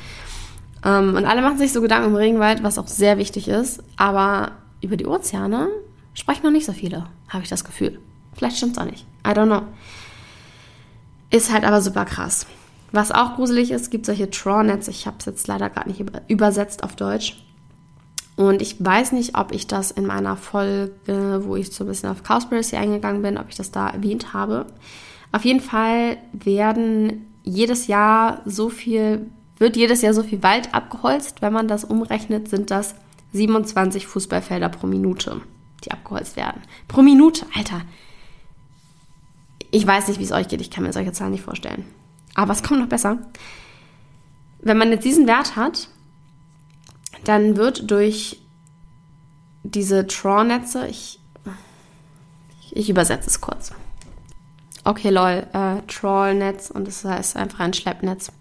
Ähm, 0.84 1.16
und 1.16 1.26
alle 1.26 1.42
machen 1.42 1.58
sich 1.58 1.72
so 1.72 1.82
Gedanken 1.82 2.10
um 2.10 2.16
Regenwald, 2.16 2.64
was 2.64 2.78
auch 2.78 2.88
sehr 2.88 3.18
wichtig 3.18 3.48
ist. 3.48 3.82
Aber 3.96 4.52
über 4.82 4.98
die 4.98 5.08
Ozeane 5.08 5.70
sprechen 6.14 6.44
noch 6.44 6.52
nicht 6.52 6.66
so 6.66 6.74
viele, 6.74 7.08
habe 7.30 7.44
ich 7.44 7.50
das 7.50 7.64
Gefühl. 7.64 8.00
Vielleicht 8.34 8.58
stimmt 8.58 8.74
es 8.74 8.78
auch 8.78 8.86
nicht. 8.86 9.06
I 9.26 9.32
don't 9.32 9.46
know. 9.46 9.62
Ist 11.30 11.52
halt 11.52 11.64
aber 11.64 11.82
super 11.82 12.06
krass. 12.06 12.46
Was 12.92 13.12
auch 13.12 13.36
gruselig 13.36 13.72
ist, 13.72 13.92
gibt 13.92 14.06
solche 14.06 14.30
Trawlnets. 14.30 14.88
Ich 14.88 15.06
habe 15.06 15.18
es 15.20 15.26
jetzt 15.26 15.48
leider 15.48 15.70
gerade 15.70 15.90
nicht 15.90 16.04
übersetzt 16.28 16.84
auf 16.84 16.96
Deutsch. 16.96 17.42
Und 18.36 18.62
ich 18.62 18.84
weiß 18.84 19.14
nicht, 19.14 19.38
ob 19.38 19.54
ich 19.54 19.68
das 19.68 19.92
in 19.92 20.06
meiner 20.06 20.36
Folge, 20.36 21.42
wo 21.46 21.56
ich 21.56 21.72
so 21.72 21.84
ein 21.84 21.88
bisschen 21.88 22.10
auf 22.10 22.24
Cowspiracy 22.24 22.76
eingegangen 22.76 23.22
bin, 23.22 23.38
ob 23.38 23.50
ich 23.50 23.56
das 23.56 23.72
da 23.72 23.88
erwähnt 23.88 24.34
habe. 24.34 24.66
Auf 25.32 25.46
jeden 25.46 25.62
Fall 25.62 26.18
werden 26.34 27.26
jedes 27.44 27.88
Jahr 27.88 28.42
so 28.46 28.70
viel, 28.70 29.30
wird 29.58 29.78
jedes 29.78 30.02
Jahr 30.02 30.14
so 30.14 30.24
viel 30.24 30.44
Wald 30.44 30.74
abgeholzt. 30.74 31.42
Wenn 31.42 31.54
man 31.54 31.68
das 31.68 31.86
umrechnet, 31.86 32.50
sind 32.50 32.72
das 32.72 32.96
27 33.32 34.08
Fußballfelder 34.08 34.70
pro 34.70 34.88
Minute, 34.88 35.42
die 35.84 35.92
abgeholzt 35.92 36.36
werden. 36.36 36.62
Pro 36.88 37.02
Minute, 37.02 37.46
Alter. 37.56 37.82
Ich 39.72 39.86
weiß 39.86 40.08
nicht, 40.08 40.20
wie 40.20 40.24
es 40.24 40.32
euch 40.32 40.48
geht. 40.48 40.62
Ich 40.62 40.72
kann 40.72 40.84
mir 40.84 40.94
solche 40.94 41.12
Zahlen 41.14 41.32
nicht 41.32 41.44
vorstellen. 41.44 41.86
Aber 42.36 42.54
es 42.54 42.62
kommt 42.62 42.82
noch 42.82 42.90
besser. 42.90 43.18
Wenn 44.60 44.78
man 44.78 44.92
jetzt 44.92 45.06
diesen 45.06 45.26
Wert 45.26 45.56
hat, 45.56 45.90
dann 47.24 47.58
wird 47.58 47.90
durch 47.90 48.42
diese 49.64 50.06
Trawnetze, 50.06 50.88
ich, 50.88 51.20
Ich 52.72 52.90
übersetze 52.90 53.30
es 53.30 53.42
kurz. 53.42 53.72
Okay, 54.84 55.10
lol, 55.10 55.48
äh, 55.54 55.82
Trollnetz 55.88 56.70
und 56.70 56.88
das 56.88 57.04
heißt 57.04 57.38
einfach 57.38 57.60
ein 57.62 57.74
Schleppnetz. 57.74 58.32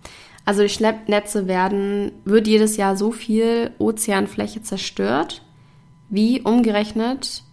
Also 0.44 0.62
die 0.62 0.68
Schleppnetze 0.68 1.46
werden, 1.46 2.12
wird 2.24 2.46
jedes 2.46 2.76
Jahr 2.76 2.96
so 2.96 3.12
viel 3.12 3.70
Ozeanfläche 3.78 4.62
zerstört, 4.62 5.42
wie 6.10 6.42
umgerechnet 6.42 7.44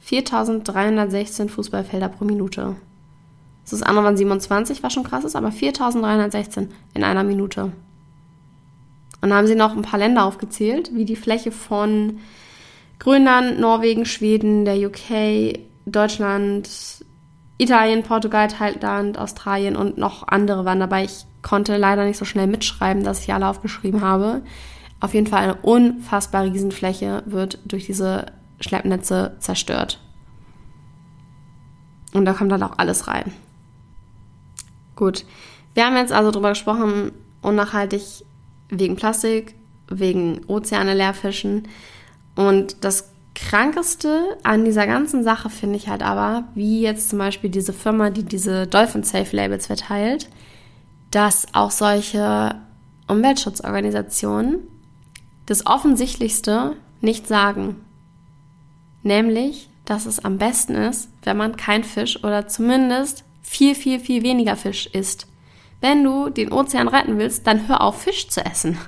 4316 0.00 1.48
Fußballfelder 1.48 2.08
pro 2.08 2.24
Minute. 2.24 2.76
Das 3.70 3.82
andere 3.82 4.04
waren 4.04 4.16
27, 4.16 4.82
was 4.82 4.92
schon 4.92 5.04
krass 5.04 5.24
ist, 5.24 5.36
aber 5.36 5.50
4316 5.50 6.68
in 6.94 7.04
einer 7.04 7.24
Minute. 7.24 7.72
Und 9.22 9.28
dann 9.28 9.34
haben 9.34 9.46
sie 9.46 9.54
noch 9.54 9.76
ein 9.76 9.82
paar 9.82 9.98
Länder 9.98 10.24
aufgezählt, 10.24 10.90
wie 10.94 11.04
die 11.04 11.16
Fläche 11.16 11.52
von 11.52 12.18
Grönland, 12.98 13.60
Norwegen, 13.60 14.04
Schweden, 14.06 14.64
der 14.64 14.76
UK, 14.76 15.58
Deutschland, 15.86 16.68
Italien, 17.58 18.02
Portugal, 18.02 18.48
Thailand, 18.48 19.18
Australien 19.18 19.76
und 19.76 19.98
noch 19.98 20.26
andere 20.26 20.64
waren 20.64 20.80
dabei. 20.80 21.04
Ich 21.04 21.26
konnte 21.42 21.76
leider 21.76 22.04
nicht 22.04 22.16
so 22.16 22.24
schnell 22.24 22.46
mitschreiben, 22.46 23.04
dass 23.04 23.22
ich 23.22 23.32
alle 23.32 23.46
aufgeschrieben 23.46 24.00
habe. 24.00 24.42
Auf 25.00 25.14
jeden 25.14 25.26
Fall 25.26 25.42
eine 25.42 25.54
unfassbar 25.56 26.44
Riesenfläche 26.44 27.22
wird 27.26 27.58
durch 27.64 27.86
diese 27.86 28.26
Schleppnetze 28.60 29.36
zerstört. 29.40 30.00
Und 32.12 32.24
da 32.24 32.32
kommt 32.32 32.52
dann 32.52 32.62
auch 32.62 32.78
alles 32.78 33.08
rein. 33.08 33.32
Gut, 35.00 35.24
wir 35.72 35.86
haben 35.86 35.96
jetzt 35.96 36.12
also 36.12 36.30
darüber 36.30 36.50
gesprochen, 36.50 37.12
unnachhaltig 37.40 38.02
wegen 38.68 38.96
Plastik, 38.96 39.54
wegen 39.88 40.42
Ozeane 40.46 40.92
leerfischen. 40.92 41.68
Und 42.36 42.84
das 42.84 43.10
Krankeste 43.34 44.36
an 44.42 44.66
dieser 44.66 44.86
ganzen 44.86 45.24
Sache 45.24 45.48
finde 45.48 45.78
ich 45.78 45.88
halt 45.88 46.02
aber, 46.02 46.44
wie 46.54 46.82
jetzt 46.82 47.08
zum 47.08 47.18
Beispiel 47.18 47.48
diese 47.48 47.72
Firma, 47.72 48.10
die 48.10 48.24
diese 48.24 48.66
Dolphin 48.66 49.02
Safe 49.02 49.34
Labels 49.34 49.68
verteilt, 49.68 50.28
dass 51.10 51.46
auch 51.54 51.70
solche 51.70 52.56
Umweltschutzorganisationen 53.08 54.58
das 55.46 55.64
Offensichtlichste 55.64 56.76
nicht 57.00 57.26
sagen. 57.26 57.76
Nämlich, 59.02 59.70
dass 59.86 60.04
es 60.04 60.22
am 60.22 60.36
besten 60.36 60.74
ist, 60.74 61.08
wenn 61.22 61.38
man 61.38 61.56
kein 61.56 61.84
Fisch 61.84 62.22
oder 62.22 62.48
zumindest 62.48 63.24
viel, 63.50 63.74
viel, 63.74 63.98
viel 63.98 64.22
weniger 64.22 64.54
Fisch 64.54 64.86
isst. 64.86 65.26
Wenn 65.80 66.04
du 66.04 66.30
den 66.30 66.52
Ozean 66.52 66.86
retten 66.86 67.18
willst, 67.18 67.48
dann 67.48 67.66
hör 67.66 67.80
auf, 67.80 68.02
Fisch 68.02 68.28
zu 68.28 68.44
essen. 68.46 68.78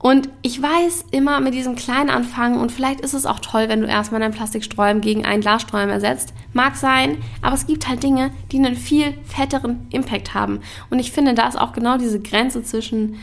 Und 0.00 0.28
ich 0.42 0.60
weiß 0.60 1.04
immer 1.12 1.38
mit 1.38 1.54
diesem 1.54 1.76
kleinen 1.76 2.10
Anfangen 2.10 2.58
und 2.58 2.72
vielleicht 2.72 3.00
ist 3.00 3.14
es 3.14 3.24
auch 3.24 3.38
toll, 3.38 3.68
wenn 3.68 3.80
du 3.80 3.86
erstmal 3.86 4.20
deinen 4.20 4.34
Plastiksträumen 4.34 5.00
gegen 5.00 5.24
einen 5.24 5.42
Glassträum 5.42 5.90
ersetzt. 5.90 6.34
Mag 6.52 6.74
sein, 6.74 7.18
aber 7.40 7.54
es 7.54 7.68
gibt 7.68 7.88
halt 7.88 8.02
Dinge, 8.02 8.32
die 8.50 8.58
einen 8.58 8.74
viel 8.74 9.14
fetteren 9.24 9.86
Impact 9.90 10.34
haben. 10.34 10.58
Und 10.90 10.98
ich 10.98 11.12
finde, 11.12 11.34
da 11.34 11.46
ist 11.46 11.58
auch 11.58 11.72
genau 11.72 11.98
diese 11.98 12.20
Grenze 12.20 12.64
zwischen 12.64 13.20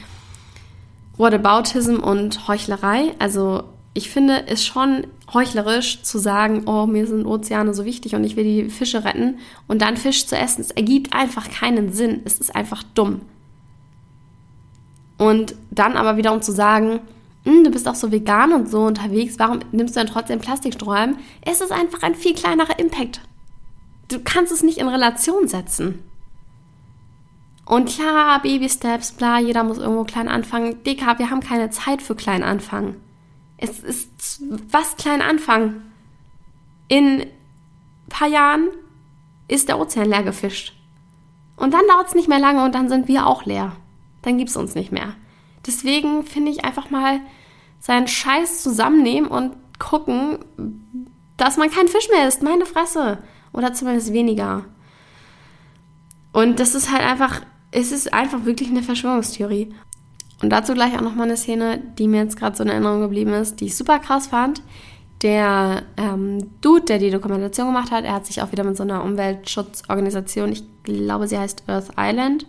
Whataboutism 1.17 1.98
und 1.98 2.48
Heuchlerei. 2.48 3.13
Also 3.19 3.65
ich 3.93 4.10
finde 4.10 4.48
es 4.48 4.65
schon 4.65 5.05
heuchlerisch 5.33 6.01
zu 6.01 6.17
sagen, 6.17 6.63
oh, 6.65 6.86
mir 6.86 7.07
sind 7.07 7.25
Ozeane 7.25 7.74
so 7.74 7.86
wichtig 7.86 8.15
und 8.15 8.24
ich 8.24 8.36
will 8.36 8.43
die 8.43 8.69
Fische 8.69 9.03
retten 9.05 9.38
und 9.67 9.81
dann 9.81 9.98
Fisch 9.98 10.25
zu 10.25 10.36
essen. 10.36 10.62
Es 10.62 10.71
ergibt 10.71 11.13
einfach 11.13 11.50
keinen 11.50 11.91
Sinn. 11.91 12.21
Es 12.25 12.39
ist 12.39 12.55
einfach 12.55 12.83
dumm. 12.95 13.21
Und 15.17 15.55
dann 15.69 15.98
aber 15.98 16.17
wiederum 16.17 16.41
zu 16.41 16.51
sagen, 16.51 17.01
hm, 17.43 17.63
du 17.63 17.71
bist 17.71 17.88
auch 17.88 17.95
so 17.95 18.12
vegan 18.12 18.53
und 18.53 18.69
so 18.69 18.81
unterwegs, 18.81 19.38
warum 19.38 19.59
nimmst 19.71 19.95
du 19.95 20.00
dann 20.00 20.07
trotzdem 20.07 20.39
Plastiksträumen? 20.39 21.17
Es 21.41 21.62
ist 21.62 21.71
einfach 21.71 22.03
ein 22.03 22.15
viel 22.15 22.33
kleinerer 22.33 22.79
Impact. 22.79 23.21
Du 24.07 24.19
kannst 24.24 24.51
es 24.51 24.63
nicht 24.63 24.77
in 24.77 24.88
Relation 24.88 25.48
setzen. 25.48 26.03
Und 27.65 27.89
klar, 27.89 28.42
Baby 28.42 28.68
Steps, 28.68 29.11
bla, 29.11 29.39
jeder 29.39 29.63
muss 29.63 29.77
irgendwo 29.77 30.03
klein 30.03 30.27
anfangen. 30.27 30.81
Dicker, 30.83 31.20
wir 31.20 31.29
haben 31.29 31.42
keine 31.42 31.70
Zeit 31.70 32.01
für 32.01 32.15
klein 32.15 32.42
anfangen. 32.42 32.96
Es 33.61 33.79
ist 33.79 34.41
was 34.72 34.95
klein 34.95 35.22
anfangen. 35.22 35.91
In 36.87 37.22
ein 37.22 37.27
paar 38.09 38.27
Jahren 38.27 38.69
ist 39.48 39.67
der 39.67 39.79
Ozean 39.79 40.09
leer 40.09 40.24
gefischt. 40.24 40.74
Und 41.57 41.74
dann 41.74 41.87
dauert 41.87 42.07
es 42.07 42.15
nicht 42.15 42.29
mehr 42.29 42.39
lange 42.39 42.63
und 42.63 42.74
dann 42.74 42.87
sind 42.87 43.07
wir 43.07 43.27
auch 43.27 43.45
leer. 43.45 43.74
Dann 44.22 44.37
gibt 44.37 44.50
es 44.50 44.55
uns 44.55 44.75
nicht 44.75 44.91
mehr. 44.91 45.15
Deswegen 45.67 46.24
finde 46.24 46.51
ich 46.51 46.63
einfach 46.63 46.89
mal 46.89 47.19
seinen 47.81 48.07
Scheiß 48.07 48.63
zusammennehmen 48.63 49.29
und 49.29 49.55
gucken, 49.77 50.39
dass 51.35 51.57
man 51.57 51.69
kein 51.69 51.87
Fisch 51.87 52.09
mehr 52.09 52.27
isst. 52.27 52.43
Meine 52.43 52.65
Fresse. 52.65 53.19
Oder 53.51 53.74
zumindest 53.74 54.13
weniger. 54.13 54.65
Und 56.31 56.59
das 56.59 56.75
ist 56.75 56.91
halt 56.91 57.01
einfach, 57.01 57.41
es 57.72 57.91
ist 57.91 58.13
einfach 58.13 58.45
wirklich 58.45 58.69
eine 58.69 58.83
Verschwörungstheorie. 58.83 59.74
Und 60.41 60.49
dazu 60.51 60.73
gleich 60.73 60.95
auch 60.95 61.01
nochmal 61.01 61.27
eine 61.27 61.37
Szene, 61.37 61.81
die 61.97 62.07
mir 62.07 62.23
jetzt 62.23 62.37
gerade 62.37 62.55
so 62.55 62.63
in 62.63 62.69
Erinnerung 62.69 63.01
geblieben 63.01 63.33
ist, 63.33 63.59
die 63.59 63.65
ich 63.65 63.75
super 63.75 63.99
krass 63.99 64.27
fand. 64.27 64.61
Der 65.21 65.83
ähm, 65.97 66.49
Dude, 66.61 66.85
der 66.85 66.97
die 66.97 67.11
Dokumentation 67.11 67.67
gemacht 67.67 67.91
hat, 67.91 68.05
er 68.05 68.13
hat 68.13 68.25
sich 68.25 68.41
auch 68.41 68.53
wieder 68.53 68.63
mit 68.63 68.77
so 68.77 68.83
einer 68.83 69.03
Umweltschutzorganisation, 69.03 70.51
ich 70.53 70.63
glaube, 70.83 71.27
sie 71.27 71.37
heißt 71.37 71.63
Earth 71.67 71.91
Island, 71.97 72.45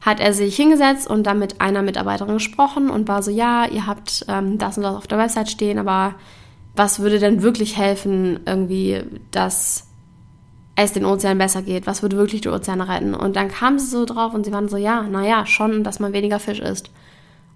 hat 0.00 0.18
er 0.18 0.32
sich 0.32 0.56
hingesetzt 0.56 1.08
und 1.08 1.24
dann 1.24 1.38
mit 1.38 1.60
einer 1.60 1.82
Mitarbeiterin 1.82 2.34
gesprochen 2.34 2.88
und 2.88 3.06
war 3.06 3.22
so, 3.22 3.30
ja, 3.30 3.66
ihr 3.66 3.86
habt 3.86 4.24
ähm, 4.28 4.56
das 4.56 4.78
und 4.78 4.84
das 4.84 4.96
auf 4.96 5.06
der 5.06 5.18
Website 5.18 5.50
stehen, 5.50 5.78
aber 5.78 6.14
was 6.74 7.00
würde 7.00 7.18
denn 7.18 7.42
wirklich 7.42 7.76
helfen, 7.76 8.40
irgendwie, 8.46 9.02
dass 9.30 9.88
es 10.76 10.92
den 10.94 11.04
Ozean 11.04 11.36
besser 11.36 11.60
geht? 11.60 11.86
Was 11.86 12.00
würde 12.00 12.16
wirklich 12.16 12.40
die 12.40 12.48
Ozeane 12.48 12.88
retten? 12.88 13.14
Und 13.14 13.36
dann 13.36 13.48
kam 13.48 13.78
sie 13.78 13.88
so 13.88 14.06
drauf 14.06 14.32
und 14.32 14.46
sie 14.46 14.52
waren 14.52 14.70
so, 14.70 14.78
ja, 14.78 15.02
naja, 15.02 15.44
schon, 15.44 15.84
dass 15.84 16.00
man 16.00 16.14
weniger 16.14 16.38
Fisch 16.38 16.60
isst. 16.60 16.90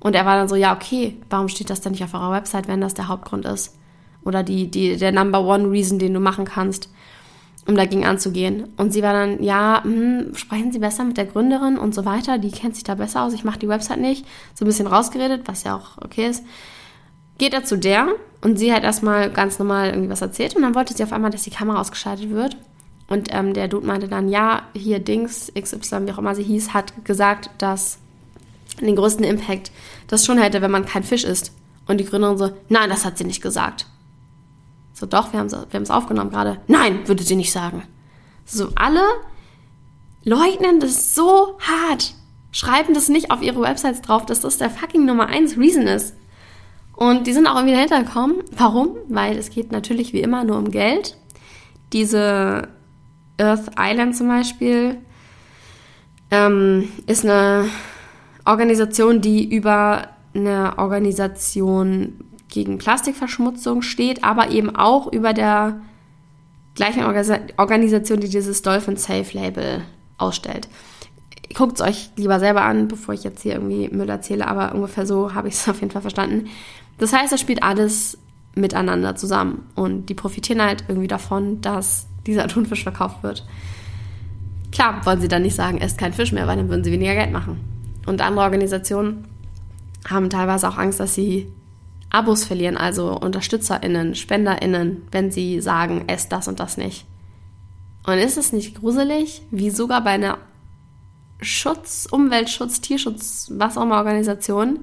Und 0.05 0.15
er 0.15 0.27
war 0.27 0.37
dann 0.37 0.49
so, 0.49 0.55
ja, 0.55 0.75
okay, 0.75 1.17
warum 1.31 1.49
steht 1.49 1.71
das 1.71 1.81
denn 1.81 1.93
nicht 1.93 2.05
auf 2.05 2.13
eurer 2.13 2.31
Website, 2.31 2.69
wenn 2.69 2.83
das 2.83 2.93
der 2.93 3.09
Hauptgrund 3.09 3.47
ist? 3.47 3.75
Oder 4.23 4.43
die, 4.43 4.71
die, 4.71 4.99
der 4.99 5.13
Number 5.13 5.41
One 5.41 5.71
Reason, 5.71 5.99
den 5.99 6.13
du 6.13 6.21
machen 6.21 6.45
kannst, 6.45 6.91
um 7.67 7.75
dagegen 7.75 8.05
anzugehen. 8.05 8.69
Und 8.77 8.93
sie 8.93 9.03
war 9.03 9.15
dann, 9.15 9.43
ja, 9.43 9.83
hm, 9.83 10.35
sprechen 10.35 10.73
Sie 10.73 10.79
besser 10.79 11.05
mit 11.05 11.17
der 11.17 11.25
Gründerin 11.25 11.79
und 11.79 11.95
so 11.95 12.05
weiter, 12.05 12.37
die 12.37 12.51
kennt 12.51 12.75
sich 12.75 12.85
da 12.85 12.97
besser 12.97 13.23
aus, 13.23 13.33
ich 13.33 13.45
mache 13.45 13.59
die 13.59 13.69
Website 13.69 13.99
nicht. 13.99 14.27
So 14.53 14.67
ein 14.67 14.69
bisschen 14.69 14.87
rausgeredet, 14.87 15.45
was 15.47 15.65
ja 15.65 15.75
auch 15.75 15.97
okay 16.05 16.29
ist. 16.29 16.45
Geht 17.39 17.55
er 17.55 17.65
zu 17.65 17.79
der 17.79 18.09
und 18.43 18.59
sie 18.59 18.75
hat 18.75 18.85
erstmal 18.85 19.31
ganz 19.31 19.59
normal 19.59 19.89
irgendwie 19.89 20.11
was 20.11 20.21
erzählt 20.21 20.55
und 20.55 20.61
dann 20.61 20.75
wollte 20.75 20.95
sie 20.95 21.03
auf 21.03 21.15
einmal, 21.15 21.31
dass 21.31 21.45
die 21.45 21.51
Kamera 21.51 21.81
ausgeschaltet 21.81 22.29
wird. 22.29 22.59
Und 23.09 23.29
ähm, 23.33 23.55
der 23.55 23.69
Dude 23.69 23.87
meinte 23.87 24.09
dann, 24.09 24.29
ja, 24.29 24.65
hier 24.75 24.99
Dings, 24.99 25.51
XY, 25.59 26.07
wie 26.07 26.13
auch 26.13 26.19
immer 26.19 26.35
sie 26.35 26.43
hieß, 26.43 26.75
hat 26.75 27.07
gesagt, 27.07 27.49
dass 27.57 28.01
den 28.81 28.97
größten 28.97 29.25
Impact 29.25 29.71
das 30.09 30.25
schon 30.25 30.39
hätte, 30.39 30.63
wenn 30.63 30.71
man 30.71 30.87
kein 30.87 31.03
Fisch 31.03 31.25
isst. 31.25 31.53
Und 31.87 31.99
die 31.99 32.05
Gründerin 32.05 32.39
so, 32.39 32.51
nein, 32.69 32.89
das 32.89 33.05
hat 33.05 33.19
sie 33.19 33.25
nicht 33.25 33.43
gesagt. 33.43 33.87
So, 34.93 35.07
doch, 35.07 35.33
wir 35.33 35.41
haben 35.41 35.49
es 35.83 35.91
aufgenommen 35.91 36.31
gerade. 36.31 36.61
Nein, 36.67 37.07
würde 37.07 37.25
sie 37.25 37.37
nicht 37.37 37.53
sagen. 37.53 37.83
So, 38.45 38.69
alle 38.75 39.03
leugnen 40.23 40.81
das 40.81 41.15
so 41.15 41.59
hart. 41.59 42.15
Schreiben 42.53 42.95
das 42.95 43.09
nicht 43.09 43.31
auf 43.31 43.43
ihre 43.43 43.61
Websites 43.61 44.01
drauf, 44.01 44.25
dass 44.25 44.41
das 44.41 44.59
der 44.59 44.71
fucking 44.71 45.05
Nummer 45.05 45.27
1 45.27 45.59
Reason 45.59 45.87
ist. 45.87 46.15
Und 46.95 47.27
die 47.27 47.33
sind 47.33 47.49
auch 47.49 47.57
irgendwie 47.57 47.75
dahinter 47.75 48.05
gekommen. 48.05 48.37
Warum? 48.53 48.97
Weil 49.09 49.37
es 49.37 49.51
geht 49.51 49.73
natürlich 49.73 50.13
wie 50.13 50.21
immer 50.21 50.45
nur 50.45 50.57
um 50.57 50.71
Geld. 50.71 51.17
Diese 51.93 52.69
Earth 53.39 53.71
Island 53.77 54.17
zum 54.17 54.29
Beispiel 54.29 54.99
ähm, 56.31 56.89
ist 57.07 57.25
eine 57.25 57.69
Organisation, 58.45 59.21
die 59.21 59.55
über 59.55 60.09
eine 60.35 60.79
Organisation 60.79 62.25
gegen 62.49 62.79
Plastikverschmutzung 62.79 63.83
steht, 63.83 64.25
aber 64.25 64.51
eben 64.51 64.75
auch 64.75 65.13
über 65.13 65.33
der 65.33 65.81
gleichen 66.75 67.05
Organisation, 67.05 68.21
die 68.21 68.29
dieses 68.29 68.63
Dolphin 68.63 68.97
Safe 68.97 69.27
Label 69.33 69.83
ausstellt. 70.19 70.69
Guckt 71.55 71.81
es 71.81 71.87
euch 71.87 72.11
lieber 72.17 72.41
selber 72.41 72.63
an, 72.63 72.89
bevor 72.89 73.15
ich 73.15 73.23
jetzt 73.23 73.43
hier 73.43 73.55
irgendwie 73.55 73.89
Müll 73.89 74.09
erzähle, 74.09 74.47
aber 74.49 74.75
ungefähr 74.75 75.07
so 75.07 75.35
habe 75.35 75.49
ich 75.49 75.55
es 75.55 75.69
auf 75.69 75.81
jeden 75.81 75.93
Fall 75.93 76.03
verstanden. 76.03 76.49
Das 76.99 77.13
heißt, 77.13 77.33
es 77.33 77.41
spielt 77.41 77.63
alles 77.63 78.19
miteinander 78.55 79.17
zusammen 79.17 79.67
und 79.75 80.09
die 80.09 80.15
profitieren 80.15 80.63
halt 80.63 80.85
irgendwie 80.89 81.09
davon, 81.09 81.61
dass 81.61 82.07
dieser 82.27 82.49
Thunfisch 82.49 82.83
verkauft 82.83 83.23
wird. 83.23 83.47
Klar 84.71 85.05
wollen 85.07 85.21
sie 85.21 85.29
dann 85.29 85.43
nicht 85.43 85.55
sagen, 85.55 85.79
esst 85.79 85.99
kein 85.99 86.13
Fisch 86.13 86.33
mehr, 86.33 86.47
weil 86.47 86.57
dann 86.57 86.69
würden 86.69 86.83
sie 86.83 86.93
weniger 86.93 87.15
Geld 87.15 87.33
machen. 87.33 87.74
Und 88.07 88.21
andere 88.21 88.45
Organisationen 88.45 89.27
haben 90.09 90.31
teilweise 90.31 90.69
auch 90.69 90.77
Angst, 90.77 91.01
dass 91.01 91.15
sie 91.15 91.51
Abos 92.11 92.45
verlieren, 92.45 92.77
also 92.77 93.19
UnterstützerInnen, 93.19 94.15
SpenderInnen, 94.15 95.03
wenn 95.11 95.31
sie 95.31 95.61
sagen, 95.61 96.05
esst 96.07 96.31
das 96.31 96.47
und 96.49 96.61
das 96.61 96.77
nicht. 96.77 97.07
Und 98.07 98.19
ist 98.19 98.37
es 98.37 98.53
nicht 98.53 98.81
gruselig, 98.81 99.43
wie 99.51 99.71
sogar 99.71 100.05
bei 100.05 100.11
einer 100.11 100.39
Schutz, 101.41 102.07
Umweltschutz, 102.11 102.81
Tierschutz, 102.81 103.51
was 103.55 103.77
auch 103.77 103.83
immer 103.83 103.97
Organisation 103.97 104.81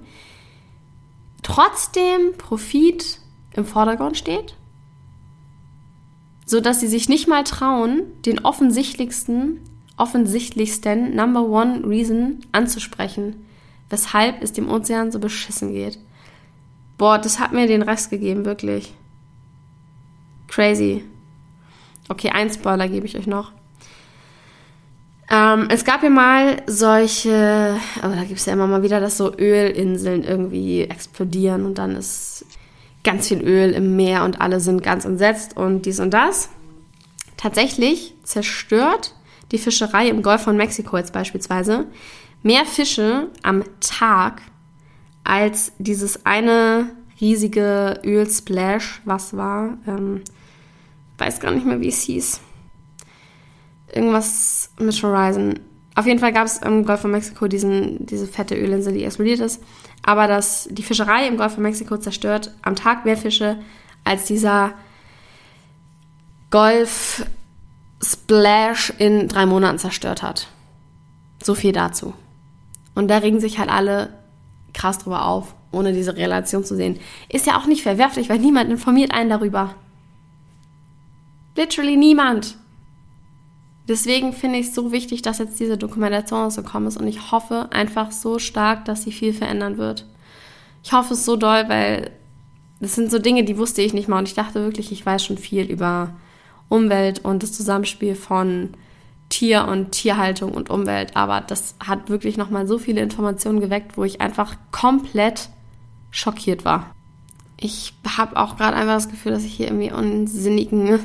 trotzdem 1.44 2.34
Profit 2.38 3.20
im 3.54 3.66
Vordergrund 3.66 4.18
steht? 4.18 4.56
sodass 6.52 6.82
sie 6.82 6.88
sich 6.88 7.08
nicht 7.08 7.30
mal 7.30 7.46
trauen, 7.46 8.04
den 8.26 8.40
offensichtlichsten, 8.40 9.62
offensichtlichsten 9.98 11.16
Number 11.16 11.44
One 11.44 11.88
Reason 11.88 12.40
anzusprechen, 12.52 13.46
weshalb 13.90 14.42
es 14.42 14.54
dem 14.54 14.70
Ozean 14.70 15.12
so 15.12 15.20
beschissen 15.20 15.74
geht. 15.74 16.00
Boah, 16.98 17.18
das 17.18 17.40
hat 17.40 17.52
mir 17.52 17.68
den 17.68 17.82
Rest 17.82 18.10
gegeben, 18.10 18.46
wirklich. 18.46 18.94
Crazy. 20.48 21.04
Okay, 22.10 22.30
ein 22.30 22.52
Spoiler 22.52 22.88
gebe 22.88 23.06
ich 23.06 23.18
euch 23.18 23.28
noch. 23.28 23.52
Ähm, 25.30 25.68
es 25.70 25.86
gab 25.86 26.04
ja 26.04 26.10
mal 26.10 26.62
solche, 26.68 27.78
aber 28.02 28.16
da 28.16 28.24
gibt 28.24 28.40
es 28.40 28.46
ja 28.46 28.54
immer 28.54 28.68
mal 28.68 28.84
wieder, 28.84 29.00
dass 29.00 29.18
so 29.18 29.34
Ölinseln 29.34 30.24
irgendwie 30.24 30.82
explodieren 30.82 31.66
und 31.66 31.78
dann 31.78 31.96
ist 31.96 32.46
ganz 33.04 33.30
viel 33.30 33.42
Öl 33.42 33.72
im 33.72 33.96
Meer 33.96 34.26
und 34.26 34.42
alle 34.42 34.60
sind 34.60 34.84
ganz 34.84 35.06
entsetzt 35.06 35.56
und 35.56 35.86
dies 35.86 36.00
und 36.00 36.12
das. 36.14 36.50
Tatsächlich 37.38 38.14
zerstört 38.24 39.16
die 39.52 39.58
Fischerei 39.58 40.08
im 40.08 40.22
Golf 40.22 40.44
von 40.44 40.58
Mexiko 40.58 40.98
jetzt 40.98 41.14
beispielsweise 41.14 41.86
mehr 42.44 42.66
Fische 42.66 43.30
am 43.44 43.64
Tag 43.80 44.42
als 45.24 45.74
dieses 45.78 46.26
eine 46.26 46.90
riesige 47.20 48.00
Ölsplash, 48.04 49.02
was 49.06 49.36
war. 49.38 49.78
Ähm, 49.88 50.22
weiß 51.18 51.40
gar 51.40 51.52
nicht 51.52 51.66
mehr, 51.66 51.80
wie 51.80 51.90
es 51.90 52.02
hieß. 52.02 52.42
Irgendwas 53.94 54.72
mit 54.80 55.02
Horizon. 55.04 55.60
Auf 55.94 56.08
jeden 56.08 56.20
Fall 56.20 56.34
gab 56.34 56.46
es 56.46 56.58
im 56.58 56.86
Golf 56.86 57.02
von 57.02 57.12
Mexiko 57.12 57.48
diesen, 57.48 58.06
diese 58.06 58.26
fette 58.26 58.56
Ölinsel, 58.56 58.94
die 58.94 59.04
explodiert 59.04 59.42
ist. 59.42 59.62
Aber 60.04 60.28
das, 60.28 60.68
die 60.72 60.84
Fischerei 60.84 61.28
im 61.28 61.38
Golf 61.38 61.54
von 61.54 61.64
Mexiko 61.64 61.98
zerstört 61.98 62.56
am 62.64 62.76
Tag 62.76 63.06
mehr 63.06 63.18
Fische 63.18 63.60
als 64.04 64.26
dieser 64.26 64.74
Golf 66.50 67.26
Splash 68.04 68.94
in 68.98 69.28
drei 69.28 69.46
Monaten 69.46 69.78
zerstört 69.78 70.24
hat. 70.24 70.48
So 71.44 71.56
viel 71.56 71.72
dazu. 71.72 72.14
Und 72.96 73.08
da 73.08 73.18
regen 73.18 73.40
sich 73.40 73.60
halt 73.60 73.70
alle 73.70 74.10
krass 74.74 75.00
drüber 75.00 75.26
auf, 75.26 75.56
ohne 75.72 75.94
diese 75.94 76.16
Relation 76.16 76.64
zu 76.64 76.76
sehen. 76.76 77.00
Ist 77.30 77.46
ja 77.46 77.58
auch 77.58 77.66
nicht 77.66 77.84
verwerflich, 77.84 78.30
weil 78.30 78.40
niemand 78.40 78.70
informiert 78.70 79.14
einen 79.14 79.30
darüber. 79.30 79.76
Literally 81.56 81.98
niemand. 81.98 82.58
Deswegen 83.88 84.34
finde 84.34 84.60
ich 84.60 84.68
es 84.68 84.76
so 84.76 84.92
wichtig, 84.92 85.22
dass 85.22 85.40
jetzt 85.40 85.60
diese 85.60 85.78
Dokumentation 85.78 86.44
rausgekommen 86.44 86.88
ist 86.88 86.98
und 86.98 87.08
ich 87.08 87.32
hoffe 87.32 87.68
einfach 87.72 88.12
so 88.12 88.40
stark, 88.40 88.86
dass 88.86 89.04
sie 89.04 89.12
viel 89.12 89.34
verändern 89.34 89.78
wird. 89.78 90.06
Ich 90.84 90.94
hoffe 90.94 91.14
es 91.14 91.26
so 91.26 91.36
doll, 91.36 91.68
weil 91.68 92.12
das 92.80 92.96
sind 92.96 93.12
so 93.12 93.20
Dinge, 93.20 93.44
die 93.44 93.58
wusste 93.58 93.82
ich 93.82 93.94
nicht 93.94 94.08
mal 94.08 94.20
und 94.20 94.28
ich 94.28 94.34
dachte 94.34 94.64
wirklich, 94.64 94.92
ich 94.92 95.06
weiß 95.06 95.26
schon 95.26 95.38
viel 95.38 95.66
über 95.66 96.14
Umwelt 96.72 97.20
und 97.24 97.44
das 97.44 97.52
Zusammenspiel 97.52 98.16
von 98.16 98.70
Tier 99.30 99.68
und 99.68 99.92
Tierhaltung 99.92 100.52
und 100.52 100.70
Umwelt, 100.70 101.16
aber 101.16 101.42
das 101.42 101.76
hat 101.86 102.10
wirklich 102.10 102.38
nochmal 102.38 102.68
so 102.68 102.78
viele 102.78 103.02
Informationen 103.02 103.60
geweckt, 103.60 103.98
wo 103.98 104.04
ich 104.04 104.22
einfach 104.22 104.56
komplett 104.72 105.50
schockiert 106.12 106.66
war. 106.66 106.94
Ich 107.58 107.94
habe 108.18 108.38
auch 108.38 108.58
gerade 108.58 108.76
einfach 108.76 108.96
das 108.96 109.10
Gefühl, 109.10 109.32
dass 109.32 109.44
ich 109.44 109.54
hier 109.54 109.68
irgendwie 109.68 109.92
unsinnigen 109.92 111.00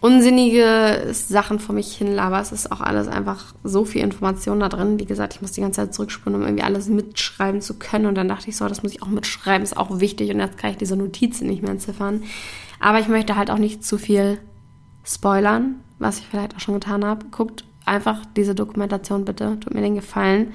unsinnige 0.00 1.08
Sachen 1.12 1.58
vor 1.58 1.74
mich 1.74 1.94
hin 1.94 2.14
laber. 2.14 2.40
Es 2.40 2.52
ist 2.52 2.72
auch 2.72 2.80
alles 2.80 3.06
einfach 3.06 3.54
so 3.62 3.84
viel 3.84 4.00
Information 4.00 4.60
da 4.60 4.68
drin. 4.68 4.98
Wie 4.98 5.04
gesagt, 5.04 5.34
ich 5.34 5.42
muss 5.42 5.52
die 5.52 5.60
ganze 5.60 5.82
Zeit 5.82 5.94
zurückspulen, 5.94 6.40
um 6.40 6.46
irgendwie 6.46 6.64
alles 6.64 6.88
mitschreiben 6.88 7.60
zu 7.60 7.74
können. 7.74 8.06
Und 8.06 8.14
dann 8.14 8.28
dachte 8.28 8.48
ich 8.48 8.56
so, 8.56 8.66
das 8.66 8.82
muss 8.82 8.92
ich 8.92 9.02
auch 9.02 9.08
mitschreiben, 9.08 9.62
ist 9.62 9.76
auch 9.76 10.00
wichtig. 10.00 10.30
Und 10.30 10.40
jetzt 10.40 10.56
kann 10.56 10.70
ich 10.70 10.78
diese 10.78 10.96
Notizen 10.96 11.46
nicht 11.46 11.62
mehr 11.62 11.72
entziffern. 11.72 12.22
Aber 12.80 12.98
ich 12.98 13.08
möchte 13.08 13.36
halt 13.36 13.50
auch 13.50 13.58
nicht 13.58 13.84
zu 13.84 13.98
viel 13.98 14.40
spoilern, 15.04 15.76
was 15.98 16.18
ich 16.18 16.26
vielleicht 16.26 16.56
auch 16.56 16.60
schon 16.60 16.74
getan 16.74 17.04
habe. 17.04 17.26
Guckt 17.30 17.64
einfach 17.84 18.24
diese 18.36 18.54
Dokumentation 18.54 19.24
bitte. 19.24 19.58
Tut 19.60 19.74
mir 19.74 19.82
den 19.82 19.94
Gefallen. 19.94 20.52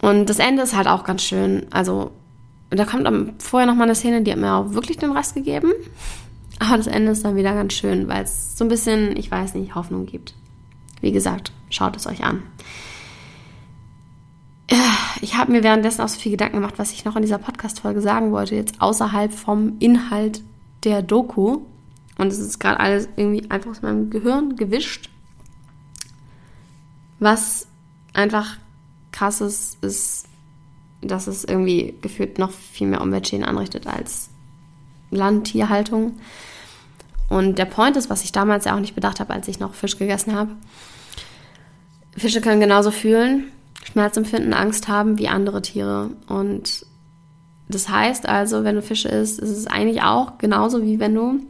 Und 0.00 0.26
das 0.26 0.38
Ende 0.38 0.62
ist 0.62 0.76
halt 0.76 0.86
auch 0.86 1.04
ganz 1.04 1.22
schön. 1.22 1.66
Also, 1.70 2.12
da 2.70 2.84
kommt 2.84 3.42
vorher 3.42 3.66
noch 3.66 3.74
mal 3.74 3.84
eine 3.84 3.94
Szene, 3.94 4.22
die 4.22 4.30
hat 4.30 4.38
mir 4.38 4.52
auch 4.52 4.72
wirklich 4.72 4.98
den 4.98 5.12
Rest 5.12 5.34
gegeben. 5.34 5.72
Aber 6.60 6.76
das 6.76 6.86
Ende 6.86 7.12
ist 7.12 7.24
dann 7.24 7.36
wieder 7.36 7.54
ganz 7.54 7.72
schön, 7.72 8.08
weil 8.08 8.24
es 8.24 8.58
so 8.58 8.64
ein 8.64 8.68
bisschen, 8.68 9.16
ich 9.16 9.30
weiß 9.30 9.54
nicht, 9.54 9.74
Hoffnung 9.74 10.06
gibt. 10.06 10.34
Wie 11.00 11.12
gesagt, 11.12 11.52
schaut 11.70 11.96
es 11.96 12.06
euch 12.06 12.24
an. 12.24 12.42
Ich 15.20 15.36
habe 15.36 15.52
mir 15.52 15.62
währenddessen 15.62 16.02
auch 16.02 16.08
so 16.08 16.18
viel 16.18 16.32
Gedanken 16.32 16.56
gemacht, 16.56 16.74
was 16.76 16.92
ich 16.92 17.04
noch 17.04 17.16
in 17.16 17.22
dieser 17.22 17.38
Podcast-Folge 17.38 18.02
sagen 18.02 18.32
wollte, 18.32 18.54
jetzt 18.54 18.80
außerhalb 18.80 19.32
vom 19.32 19.76
Inhalt 19.78 20.42
der 20.84 21.02
Doku. 21.02 21.60
Und 22.18 22.32
es 22.32 22.38
ist 22.38 22.58
gerade 22.58 22.80
alles 22.80 23.08
irgendwie 23.16 23.48
einfach 23.50 23.70
aus 23.70 23.82
meinem 23.82 24.10
Gehirn 24.10 24.56
gewischt. 24.56 25.10
Was 27.20 27.66
einfach 28.12 28.56
krass 29.12 29.40
ist, 29.40 29.82
ist, 29.82 30.26
dass 31.00 31.26
es 31.26 31.44
irgendwie 31.44 31.94
gefühlt 32.02 32.38
noch 32.38 32.50
viel 32.50 32.88
mehr 32.88 33.00
Umweltschäden 33.00 33.44
anrichtet 33.44 33.86
als 33.86 34.30
Landtierhaltung. 35.10 36.18
Und 37.28 37.58
der 37.58 37.66
Point 37.66 37.96
ist, 37.96 38.10
was 38.10 38.24
ich 38.24 38.32
damals 38.32 38.64
ja 38.64 38.74
auch 38.74 38.80
nicht 38.80 38.94
bedacht 38.94 39.20
habe, 39.20 39.32
als 39.32 39.48
ich 39.48 39.60
noch 39.60 39.74
Fisch 39.74 39.98
gegessen 39.98 40.34
habe. 40.34 40.50
Fische 42.16 42.40
können 42.40 42.60
genauso 42.60 42.90
fühlen, 42.90 43.44
Schmerz 43.84 44.16
empfinden, 44.16 44.52
Angst 44.52 44.88
haben 44.88 45.18
wie 45.18 45.28
andere 45.28 45.62
Tiere. 45.62 46.10
Und 46.26 46.86
das 47.68 47.88
heißt 47.88 48.26
also, 48.26 48.64
wenn 48.64 48.76
du 48.76 48.82
Fische 48.82 49.08
isst, 49.08 49.38
ist 49.38 49.50
es 49.50 49.66
eigentlich 49.66 50.02
auch 50.02 50.38
genauso 50.38 50.82
wie 50.82 50.98
wenn 50.98 51.14
du 51.14 51.40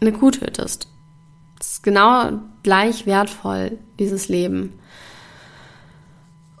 eine 0.00 0.12
Kuh 0.12 0.30
tötest. 0.30 0.88
Es 1.60 1.72
ist 1.72 1.82
genau 1.82 2.40
gleich 2.62 3.06
wertvoll, 3.06 3.78
dieses 3.98 4.28
Leben. 4.28 4.72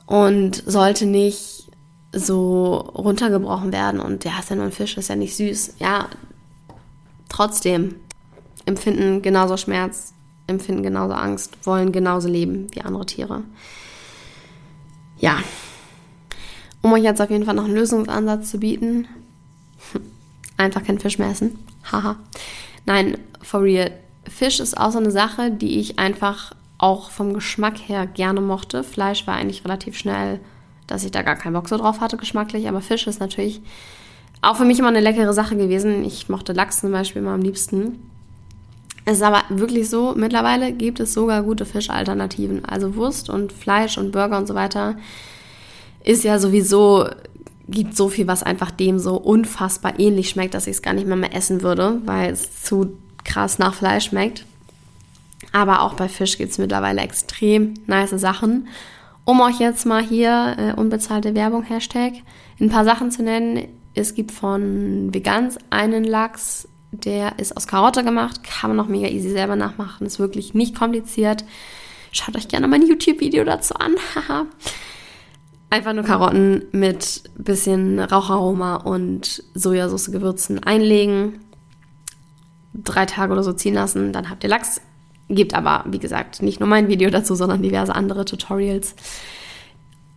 Und 0.06 0.62
sollte 0.66 1.06
nicht 1.06 1.70
so 2.12 2.76
runtergebrochen 2.76 3.72
werden 3.72 4.00
und 4.00 4.24
ja, 4.24 4.38
ist 4.38 4.48
ja 4.48 4.56
nur 4.56 4.64
ein 4.64 4.72
Fisch, 4.72 4.96
ist 4.96 5.08
ja 5.08 5.16
nicht 5.16 5.36
süß. 5.36 5.74
Ja, 5.78 6.08
trotzdem 7.28 7.96
empfinden 8.64 9.22
genauso 9.22 9.56
Schmerz, 9.56 10.14
empfinden 10.46 10.82
genauso 10.82 11.14
Angst, 11.14 11.58
wollen 11.64 11.92
genauso 11.92 12.28
leben 12.28 12.68
wie 12.72 12.80
andere 12.80 13.06
Tiere. 13.06 13.42
Ja. 15.18 15.38
Um 16.82 16.92
euch 16.92 17.02
jetzt 17.02 17.20
auf 17.20 17.30
jeden 17.30 17.44
Fall 17.44 17.54
noch 17.54 17.64
einen 17.64 17.74
Lösungsansatz 17.74 18.50
zu 18.50 18.58
bieten, 18.58 19.06
einfach 20.56 20.84
kein 20.84 20.98
Fisch 20.98 21.18
mehr 21.18 21.30
essen. 21.30 21.58
Haha. 21.90 22.16
Nein, 22.86 23.18
for 23.42 23.62
real. 23.62 23.90
Fisch 24.28 24.60
ist 24.60 24.78
auch 24.78 24.92
so 24.92 24.98
eine 24.98 25.10
Sache, 25.10 25.50
die 25.50 25.80
ich 25.80 25.98
einfach 25.98 26.54
auch 26.78 27.10
vom 27.10 27.34
Geschmack 27.34 27.76
her 27.78 28.06
gerne 28.06 28.40
mochte. 28.40 28.84
Fleisch 28.84 29.26
war 29.26 29.34
eigentlich 29.34 29.64
relativ 29.64 29.96
schnell 29.96 30.40
dass 30.88 31.04
ich 31.04 31.12
da 31.12 31.22
gar 31.22 31.36
keinen 31.36 31.52
Bock 31.52 31.68
so 31.68 31.76
drauf 31.76 32.00
hatte, 32.00 32.16
geschmacklich. 32.16 32.66
Aber 32.66 32.80
Fisch 32.80 33.06
ist 33.06 33.20
natürlich 33.20 33.60
auch 34.42 34.56
für 34.56 34.64
mich 34.64 34.80
immer 34.80 34.88
eine 34.88 35.00
leckere 35.00 35.32
Sache 35.32 35.56
gewesen. 35.56 36.04
Ich 36.04 36.28
mochte 36.28 36.52
Lachs 36.52 36.80
zum 36.80 36.90
Beispiel 36.90 37.22
immer 37.22 37.34
am 37.34 37.42
liebsten. 37.42 38.10
Es 39.04 39.18
ist 39.18 39.22
aber 39.22 39.42
wirklich 39.48 39.88
so, 39.88 40.14
mittlerweile 40.16 40.72
gibt 40.72 41.00
es 41.00 41.14
sogar 41.14 41.42
gute 41.42 41.64
Fischalternativen. 41.64 42.64
Also 42.64 42.96
Wurst 42.96 43.30
und 43.30 43.52
Fleisch 43.52 43.96
und 43.96 44.10
Burger 44.10 44.38
und 44.38 44.48
so 44.48 44.54
weiter 44.54 44.96
ist 46.08 46.24
ja 46.24 46.38
sowieso, 46.38 47.06
gibt 47.68 47.94
so 47.94 48.08
viel, 48.08 48.26
was 48.26 48.42
einfach 48.42 48.70
dem 48.70 48.98
so 48.98 49.16
unfassbar 49.16 50.00
ähnlich 50.00 50.30
schmeckt, 50.30 50.54
dass 50.54 50.66
ich 50.66 50.76
es 50.76 50.82
gar 50.82 50.94
nicht 50.94 51.06
mehr, 51.06 51.16
mehr 51.16 51.34
essen 51.34 51.60
würde, 51.60 52.00
weil 52.06 52.32
es 52.32 52.62
zu 52.62 52.96
krass 53.24 53.58
nach 53.58 53.74
Fleisch 53.74 54.06
schmeckt. 54.06 54.46
Aber 55.52 55.82
auch 55.82 55.94
bei 55.94 56.08
Fisch 56.08 56.38
gibt 56.38 56.50
es 56.50 56.56
mittlerweile 56.56 57.02
extrem 57.02 57.74
nice 57.86 58.18
Sachen. 58.18 58.68
Um 59.26 59.42
euch 59.42 59.58
jetzt 59.58 59.84
mal 59.84 60.02
hier 60.02 60.56
äh, 60.58 60.80
unbezahlte 60.80 61.34
Werbung 61.34 61.62
Hashtag 61.62 62.14
ein 62.58 62.70
paar 62.70 62.86
Sachen 62.86 63.10
zu 63.10 63.22
nennen. 63.22 63.68
Es 63.94 64.14
gibt 64.14 64.32
von 64.32 65.12
Vegans 65.12 65.58
einen 65.68 66.04
Lachs, 66.04 66.68
der 66.90 67.38
ist 67.38 67.54
aus 67.54 67.66
Karotte 67.66 68.02
gemacht, 68.02 68.42
kann 68.44 68.70
man 68.70 68.78
noch 68.78 68.88
mega 68.88 69.08
easy 69.08 69.28
selber 69.28 69.56
nachmachen, 69.56 70.06
ist 70.06 70.18
wirklich 70.18 70.54
nicht 70.54 70.74
kompliziert. 70.74 71.44
Schaut 72.12 72.34
euch 72.34 72.48
gerne 72.48 72.66
mein 72.66 72.86
YouTube-Video 72.86 73.44
dazu 73.44 73.74
an. 73.74 73.96
Einfach 75.70 75.92
nur 75.92 76.04
Karotten 76.04 76.64
mit 76.72 77.24
bisschen 77.36 77.98
Raucharoma 77.98 78.76
und 78.76 79.42
Sojasauce 79.54 80.10
Gewürzen 80.10 80.62
einlegen, 80.62 81.40
drei 82.72 83.04
Tage 83.06 83.32
oder 83.32 83.42
so 83.42 83.52
ziehen 83.52 83.74
lassen, 83.74 84.12
dann 84.12 84.30
habt 84.30 84.44
ihr 84.44 84.50
Lachs 84.50 84.80
Gibt 85.30 85.54
aber, 85.54 85.84
wie 85.86 85.98
gesagt, 85.98 86.40
nicht 86.40 86.58
nur 86.58 86.68
mein 86.68 86.88
Video 86.88 87.10
dazu, 87.10 87.34
sondern 87.34 87.62
diverse 87.62 87.94
andere 87.94 88.24
Tutorials. 88.24 88.94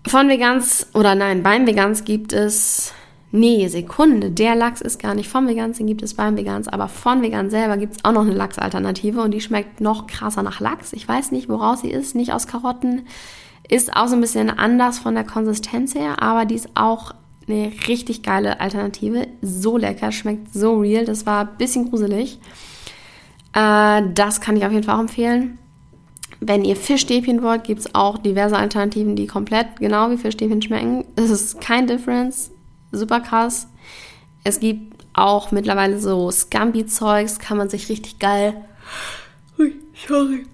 Von 0.08 0.30
Vegans, 0.30 0.88
oder 0.94 1.16
nein, 1.16 1.44
beim 1.44 1.68
Vegans 1.68 2.06
gibt 2.06 2.32
es, 2.32 2.94
nee, 3.32 3.68
Sekunde, 3.68 4.32
der 4.32 4.56
Lachs 4.56 4.80
ist 4.80 5.00
gar 5.00 5.14
nicht 5.14 5.30
vom 5.30 5.48
Vegans, 5.48 5.78
den 5.78 5.88
gibt 5.88 6.02
es 6.02 6.14
beim 6.14 6.38
Vegans, 6.38 6.70
aber 6.70 6.88
von 6.88 7.22
Vegans 7.22 7.52
selber 7.52 7.76
gibt 7.76 7.98
es 7.98 8.06
auch 8.06 8.14
noch 8.14 8.22
eine 8.22 8.34
Lachsalternative 8.34 9.22
und 9.22 9.32
die 9.32 9.42
schmeckt 9.42 9.82
noch 9.82 10.08
krasser 10.08 10.44
nach 10.44 10.62
Lachs. 10.62 10.94
Ich 10.94 11.08
weiß 11.08 11.32
nicht, 11.32 11.50
woraus 11.50 11.82
sie 11.82 11.92
ist, 11.92 12.16
nicht 12.16 12.32
aus 12.32 12.48
Karotten. 12.48 13.02
Ist 13.70 13.96
auch 13.96 14.08
so 14.08 14.16
ein 14.16 14.22
bisschen 14.22 14.50
anders 14.50 15.00
von 15.00 15.16
der 15.16 15.24
Konsistenz 15.24 15.96
her, 15.96 16.22
aber 16.22 16.46
die 16.46 16.56
ist 16.56 16.70
auch 16.76 17.14
eine 17.48 17.72
richtig 17.88 18.24
geile 18.24 18.60
Alternative. 18.60 19.28
So 19.42 19.78
lecker, 19.78 20.12
schmeckt 20.12 20.54
so 20.54 20.80
real. 20.80 21.06
Das 21.06 21.26
war 21.26 21.42
ein 21.42 21.58
bisschen 21.58 21.90
gruselig. 21.90 22.40
Äh, 23.54 24.04
das 24.14 24.42
kann 24.42 24.58
ich 24.58 24.66
auf 24.66 24.72
jeden 24.72 24.84
Fall 24.84 24.96
auch 24.96 25.02
empfehlen. 25.02 25.58
Wenn 26.40 26.66
ihr 26.66 26.76
Fischstäbchen 26.76 27.44
wollt, 27.44 27.64
gibt 27.64 27.82
es 27.82 27.96
auch 27.96 28.18
diverse 28.18 28.58
Alternativen, 28.58 29.16
die 29.16 29.28
komplett 29.28 29.80
genau 29.80 30.10
wie 30.10 30.18
Fischstäbchen 30.18 30.62
schmecken. 30.62 31.06
Es 31.16 31.30
ist 31.30 31.62
kein 31.62 31.88
Difference. 31.88 32.52
Super 32.92 33.20
krass. 33.20 33.68
Es 34.44 34.60
gibt 34.60 35.06
auch 35.14 35.52
mittlerweile 35.52 36.00
so 36.00 36.32
Scampi-Zeugs, 36.32 37.40
kann 37.40 37.58
man 37.58 37.70
sich 37.70 37.90
richtig 37.90 38.18
geil. 38.20 38.56
Ui, 39.60 39.76
sorry. 40.08 40.46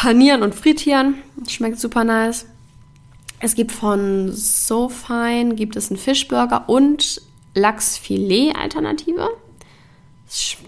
Panieren 0.00 0.42
und 0.42 0.54
frittieren. 0.54 1.16
Schmeckt 1.46 1.78
super 1.78 2.04
nice. 2.04 2.46
Es 3.38 3.54
gibt 3.54 3.70
von 3.70 4.32
SoFine 4.32 5.54
gibt 5.54 5.76
es 5.76 5.90
einen 5.90 5.98
Fischburger 5.98 6.70
und 6.70 7.20
Lachsfilet-Alternative. 7.54 9.28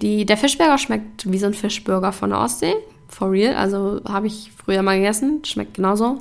der 0.03 0.37
Fischburger 0.37 0.77
schmeckt 0.77 1.33
wie 1.33 1.39
so 1.39 1.47
ein 1.47 1.55
Fischburger 1.55 2.13
von 2.13 2.29
der 2.29 2.41
Ostsee. 2.41 2.75
For 3.09 3.31
real. 3.31 3.55
Also 3.55 4.03
habe 4.07 4.27
ich 4.27 4.53
früher 4.55 4.83
mal 4.83 4.99
gegessen. 4.99 5.43
Schmeckt 5.47 5.73
genauso. 5.73 6.19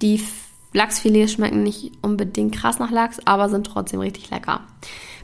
Die 0.00 0.22
Lachsfilets 0.72 1.32
schmecken 1.32 1.64
nicht 1.64 1.92
unbedingt 2.00 2.54
krass 2.54 2.78
nach 2.78 2.90
Lachs, 2.90 3.20
aber 3.26 3.50
sind 3.50 3.66
trotzdem 3.66 4.00
richtig 4.00 4.30
lecker. 4.30 4.62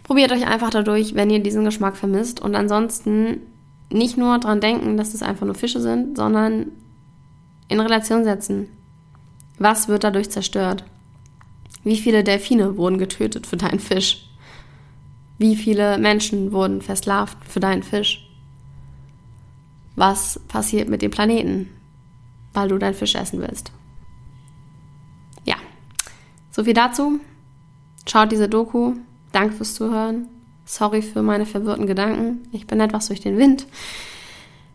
Probiert 0.02 0.30
euch 0.30 0.46
einfach 0.46 0.68
dadurch, 0.68 1.14
wenn 1.14 1.30
ihr 1.30 1.42
diesen 1.42 1.64
Geschmack 1.64 1.96
vermisst. 1.96 2.42
Und 2.42 2.54
ansonsten 2.54 3.40
nicht 3.90 4.18
nur 4.18 4.38
dran 4.40 4.60
denken, 4.60 4.98
dass 4.98 5.14
es 5.14 5.22
einfach 5.22 5.46
nur 5.46 5.54
Fische 5.54 5.80
sind, 5.80 6.18
sondern 6.18 6.72
in 7.72 7.80
Relation 7.80 8.24
setzen. 8.24 8.68
Was 9.58 9.88
wird 9.88 10.04
dadurch 10.04 10.30
zerstört? 10.30 10.84
Wie 11.84 11.96
viele 11.96 12.22
Delfine 12.22 12.76
wurden 12.76 12.98
getötet 12.98 13.46
für 13.46 13.56
deinen 13.56 13.80
Fisch? 13.80 14.28
Wie 15.38 15.56
viele 15.56 15.98
Menschen 15.98 16.52
wurden 16.52 16.82
versklavt 16.82 17.36
für 17.44 17.60
deinen 17.60 17.82
Fisch? 17.82 18.28
Was 19.96 20.40
passiert 20.48 20.88
mit 20.88 21.02
dem 21.02 21.10
Planeten, 21.10 21.68
weil 22.52 22.68
du 22.68 22.78
deinen 22.78 22.94
Fisch 22.94 23.14
essen 23.14 23.40
willst? 23.40 23.72
Ja, 25.44 25.56
so 26.50 26.64
viel 26.64 26.74
dazu. 26.74 27.20
Schaut 28.08 28.32
diese 28.32 28.48
Doku. 28.48 28.94
Danke 29.32 29.56
fürs 29.56 29.74
Zuhören. 29.74 30.28
Sorry 30.64 31.02
für 31.02 31.22
meine 31.22 31.46
verwirrten 31.46 31.86
Gedanken. 31.86 32.48
Ich 32.52 32.66
bin 32.66 32.80
etwas 32.80 33.08
durch 33.08 33.20
den 33.20 33.38
Wind. 33.38 33.66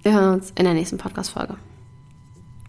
Wir 0.04 0.14
hören 0.14 0.36
uns 0.36 0.52
in 0.56 0.66
der 0.66 0.74
nächsten 0.74 0.98
Podcast-Folge. 0.98 1.58